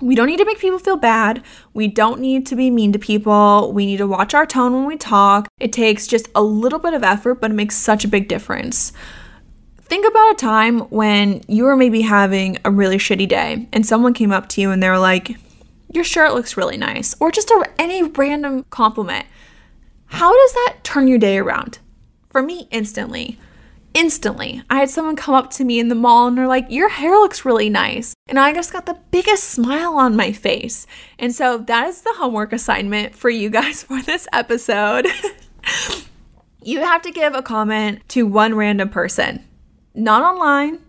We 0.00 0.14
don't 0.14 0.26
need 0.26 0.38
to 0.38 0.44
make 0.44 0.58
people 0.58 0.78
feel 0.78 0.96
bad. 0.96 1.42
We 1.72 1.86
don't 1.86 2.20
need 2.20 2.46
to 2.46 2.56
be 2.56 2.70
mean 2.70 2.92
to 2.92 2.98
people. 2.98 3.72
We 3.72 3.86
need 3.86 3.98
to 3.98 4.06
watch 4.06 4.34
our 4.34 4.46
tone 4.46 4.72
when 4.72 4.86
we 4.86 4.96
talk. 4.96 5.48
It 5.60 5.72
takes 5.72 6.06
just 6.06 6.28
a 6.34 6.42
little 6.42 6.78
bit 6.78 6.94
of 6.94 7.04
effort, 7.04 7.36
but 7.36 7.50
it 7.50 7.54
makes 7.54 7.76
such 7.76 8.04
a 8.04 8.08
big 8.08 8.28
difference. 8.28 8.92
Think 9.82 10.06
about 10.06 10.32
a 10.32 10.36
time 10.36 10.80
when 10.90 11.42
you 11.46 11.64
were 11.64 11.76
maybe 11.76 12.00
having 12.00 12.58
a 12.64 12.70
really 12.70 12.96
shitty 12.96 13.28
day 13.28 13.68
and 13.72 13.86
someone 13.86 14.14
came 14.14 14.32
up 14.32 14.48
to 14.50 14.60
you 14.60 14.70
and 14.70 14.82
they 14.82 14.88
were 14.88 14.98
like, 14.98 15.36
Your 15.92 16.04
shirt 16.04 16.34
looks 16.34 16.56
really 16.56 16.76
nice, 16.76 17.14
or 17.20 17.30
just 17.30 17.50
a, 17.50 17.70
any 17.78 18.02
random 18.02 18.64
compliment. 18.70 19.26
How 20.06 20.32
does 20.32 20.52
that 20.54 20.78
turn 20.82 21.06
your 21.06 21.18
day 21.18 21.38
around? 21.38 21.78
For 22.30 22.42
me, 22.42 22.66
instantly. 22.70 23.38
Instantly. 23.94 24.60
I 24.68 24.80
had 24.80 24.90
someone 24.90 25.14
come 25.14 25.36
up 25.36 25.50
to 25.52 25.64
me 25.64 25.78
in 25.78 25.88
the 25.88 25.94
mall 25.94 26.26
and 26.26 26.36
they're 26.36 26.48
like, 26.48 26.66
Your 26.68 26.88
hair 26.88 27.12
looks 27.12 27.44
really 27.44 27.70
nice. 27.70 28.12
And 28.26 28.40
I 28.40 28.52
just 28.52 28.72
got 28.72 28.86
the 28.86 28.98
biggest 29.12 29.44
smile 29.44 29.94
on 29.94 30.16
my 30.16 30.32
face. 30.32 30.86
And 31.16 31.32
so 31.32 31.58
that 31.58 31.86
is 31.86 32.02
the 32.02 32.14
homework 32.16 32.52
assignment 32.52 33.14
for 33.14 33.30
you 33.30 33.50
guys 33.50 33.82
for 33.84 34.02
this 34.02 34.26
episode. 34.32 35.06
you 36.62 36.80
have 36.80 37.02
to 37.02 37.12
give 37.12 37.34
a 37.34 37.42
comment 37.42 38.00
to 38.08 38.26
one 38.26 38.56
random 38.56 38.88
person, 38.88 39.44
not 39.94 40.22
online, 40.22 40.80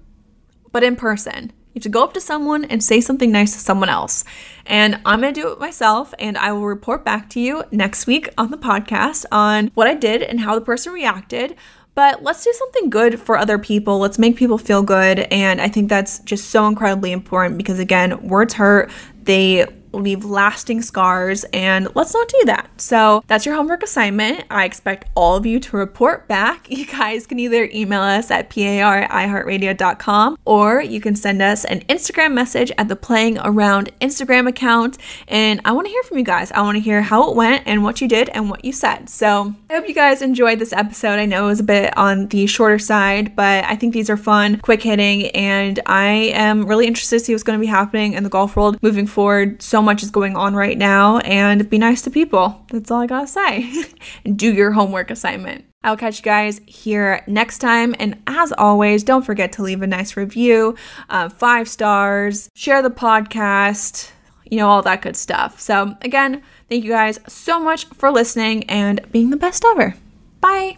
but 0.72 0.84
in 0.84 0.96
person. 0.96 1.54
You 1.76 1.80
have 1.80 1.84
to 1.84 1.90
go 1.90 2.06
up 2.06 2.14
to 2.14 2.22
someone 2.22 2.64
and 2.66 2.82
say 2.82 3.02
something 3.02 3.32
nice 3.32 3.52
to 3.52 3.60
someone 3.60 3.90
else. 3.90 4.24
And 4.66 5.00
I'm 5.06 5.20
going 5.20 5.34
to 5.34 5.42
do 5.42 5.52
it 5.52 5.60
myself, 5.60 6.14
and 6.18 6.38
I 6.38 6.54
will 6.54 6.66
report 6.66 7.04
back 7.04 7.30
to 7.32 7.40
you 7.42 7.66
next 7.70 8.08
week 8.08 8.30
on 8.38 8.50
the 8.50 8.58
podcast 8.58 9.26
on 9.30 9.72
what 9.74 9.86
I 9.86 9.94
did 9.94 10.24
and 10.24 10.40
how 10.40 10.56
the 10.56 10.62
person 10.62 10.94
reacted. 10.94 11.58
But 11.96 12.24
let's 12.24 12.44
do 12.44 12.54
something 12.54 12.90
good 12.90 13.20
for 13.20 13.38
other 13.38 13.58
people. 13.58 14.00
Let's 14.00 14.20
make 14.20 14.36
people 14.36 14.58
feel 14.58 14.84
good. 14.84 15.20
And 15.32 15.62
I 15.62 15.70
think 15.70 15.90
that's 15.90 16.20
just 16.20 16.50
so 16.50 16.68
incredibly 16.68 17.14
important 17.14 17.58
because, 17.58 17.80
again, 17.80 18.28
words 18.28 18.54
hurt. 18.54 18.92
They 19.24 19.66
leave 19.96 20.26
lasting 20.26 20.82
scars, 20.82 21.46
and 21.54 21.88
let's 21.96 22.14
not 22.14 22.28
do 22.28 22.42
that. 22.46 22.70
So 22.80 23.24
that's 23.28 23.46
your 23.46 23.56
homework 23.56 23.84
assignment. 23.84 24.46
I 24.50 24.66
expect 24.66 25.10
all 25.16 25.36
of 25.36 25.46
you 25.46 25.60
to 25.60 25.78
report 25.78 26.28
back. 26.28 26.68
You 26.76 26.86
guys 26.86 27.26
can 27.26 27.40
either 27.40 27.70
email 27.74 28.02
us 28.02 28.30
at 28.30 28.50
par 28.50 29.04
at 29.04 29.10
iheartradio.com 29.10 30.38
or 30.44 30.82
you 30.82 31.00
can 31.00 31.16
send 31.16 31.42
us 31.42 31.64
an 31.66 31.80
Instagram 31.82 32.34
message 32.34 32.72
at 32.78 32.90
the 32.90 32.98
Playing 32.98 33.38
Around 33.40 33.92
Instagram 34.02 34.48
account. 34.48 34.98
And 35.28 35.62
I 35.64 35.72
want 35.72 35.88
to 35.88 35.92
hear 35.92 36.04
from 36.04 36.18
you 36.18 36.26
guys. 36.26 36.52
I 36.52 36.62
want 36.62 36.76
to 36.76 36.82
hear 36.82 37.02
how 37.02 37.30
it 37.30 37.36
went 37.36 37.64
and 37.66 37.82
what 37.84 38.02
you 38.02 38.08
did 38.10 38.30
and 38.30 38.50
what 38.50 38.66
you 38.66 38.74
said. 38.74 39.10
So 39.10 39.54
I 39.70 39.76
hope 39.76 39.88
you 39.88 39.96
guys 39.96 40.22
enjoyed 40.22 40.60
this 40.60 40.74
episode. 40.74 41.18
I 41.18 41.26
know 41.26 41.46
it 41.46 41.48
was 41.48 41.60
a 41.62 41.64
bit 41.64 41.98
on 41.98 42.28
the 42.28 42.46
shorter 42.46 42.78
side, 42.78 43.36
but 43.36 43.64
I 43.64 43.76
think 43.76 43.94
these 43.94 44.10
are 44.10 44.18
fun, 44.18 44.60
quick 44.60 44.84
hitting, 44.84 45.28
and 45.28 45.80
I 45.86 46.32
am 46.34 46.66
really 46.66 46.88
interested 46.88 47.20
to 47.20 47.26
see 47.26 47.34
what's 47.34 47.44
going 47.44 47.58
to 47.58 47.62
be 47.62 47.68
happening 47.68 48.14
in 48.14 48.24
the 48.24 48.30
golf 48.30 48.56
world 48.56 48.78
moving 48.82 49.08
forward. 49.08 49.62
So 49.62 49.82
much 49.86 50.04
is 50.04 50.12
going 50.12 50.36
on 50.36 50.56
right 50.56 50.78
now 50.78 51.20
and 51.20 51.70
be 51.70 51.78
nice 51.78 52.02
to 52.02 52.12
people. 52.12 52.66
That's 52.72 52.92
all 52.92 53.02
I 53.02 53.08
gotta 53.08 53.28
say. 53.28 53.86
do 54.36 54.54
your 54.54 54.72
homework 54.72 55.12
assignment. 55.12 55.64
I'll 55.84 55.96
catch 55.96 56.18
you 56.18 56.24
guys 56.24 56.60
here 56.66 57.24
next 57.28 57.60
time. 57.60 57.96
And 58.00 58.22
as 58.28 58.52
always, 58.58 59.04
don't 59.04 59.24
forget 59.24 59.52
to 59.54 59.64
leave 59.64 59.84
a 59.84 59.88
nice 59.88 60.18
review, 60.18 60.76
uh, 61.10 61.30
five 61.30 61.70
stars, 61.70 62.50
share 62.56 62.82
the 62.82 62.90
podcast, 62.90 64.12
you 64.50 64.58
know, 64.58 64.68
all 64.68 64.82
that 64.82 65.04
good 65.04 65.16
stuff. 65.16 65.60
So, 65.60 65.96
again, 66.02 66.42
thank 66.70 66.84
you 66.84 66.90
guys 66.92 67.20
so 67.28 67.60
much 67.60 67.86
for 67.86 68.12
listening 68.12 68.64
and 68.66 69.00
being 69.12 69.30
the 69.30 69.38
best 69.38 69.64
ever. 69.64 69.96
Bye. 70.42 70.78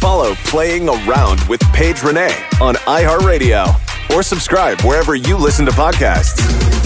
Follow 0.00 0.34
Playing 0.44 0.88
Around 0.88 1.40
with 1.48 1.60
Paige 1.72 2.02
Renee 2.02 2.46
on 2.60 2.74
iHeartRadio 2.74 4.14
or 4.14 4.22
subscribe 4.22 4.80
wherever 4.82 5.16
you 5.16 5.36
listen 5.36 5.64
to 5.66 5.72
podcasts. 5.72 6.85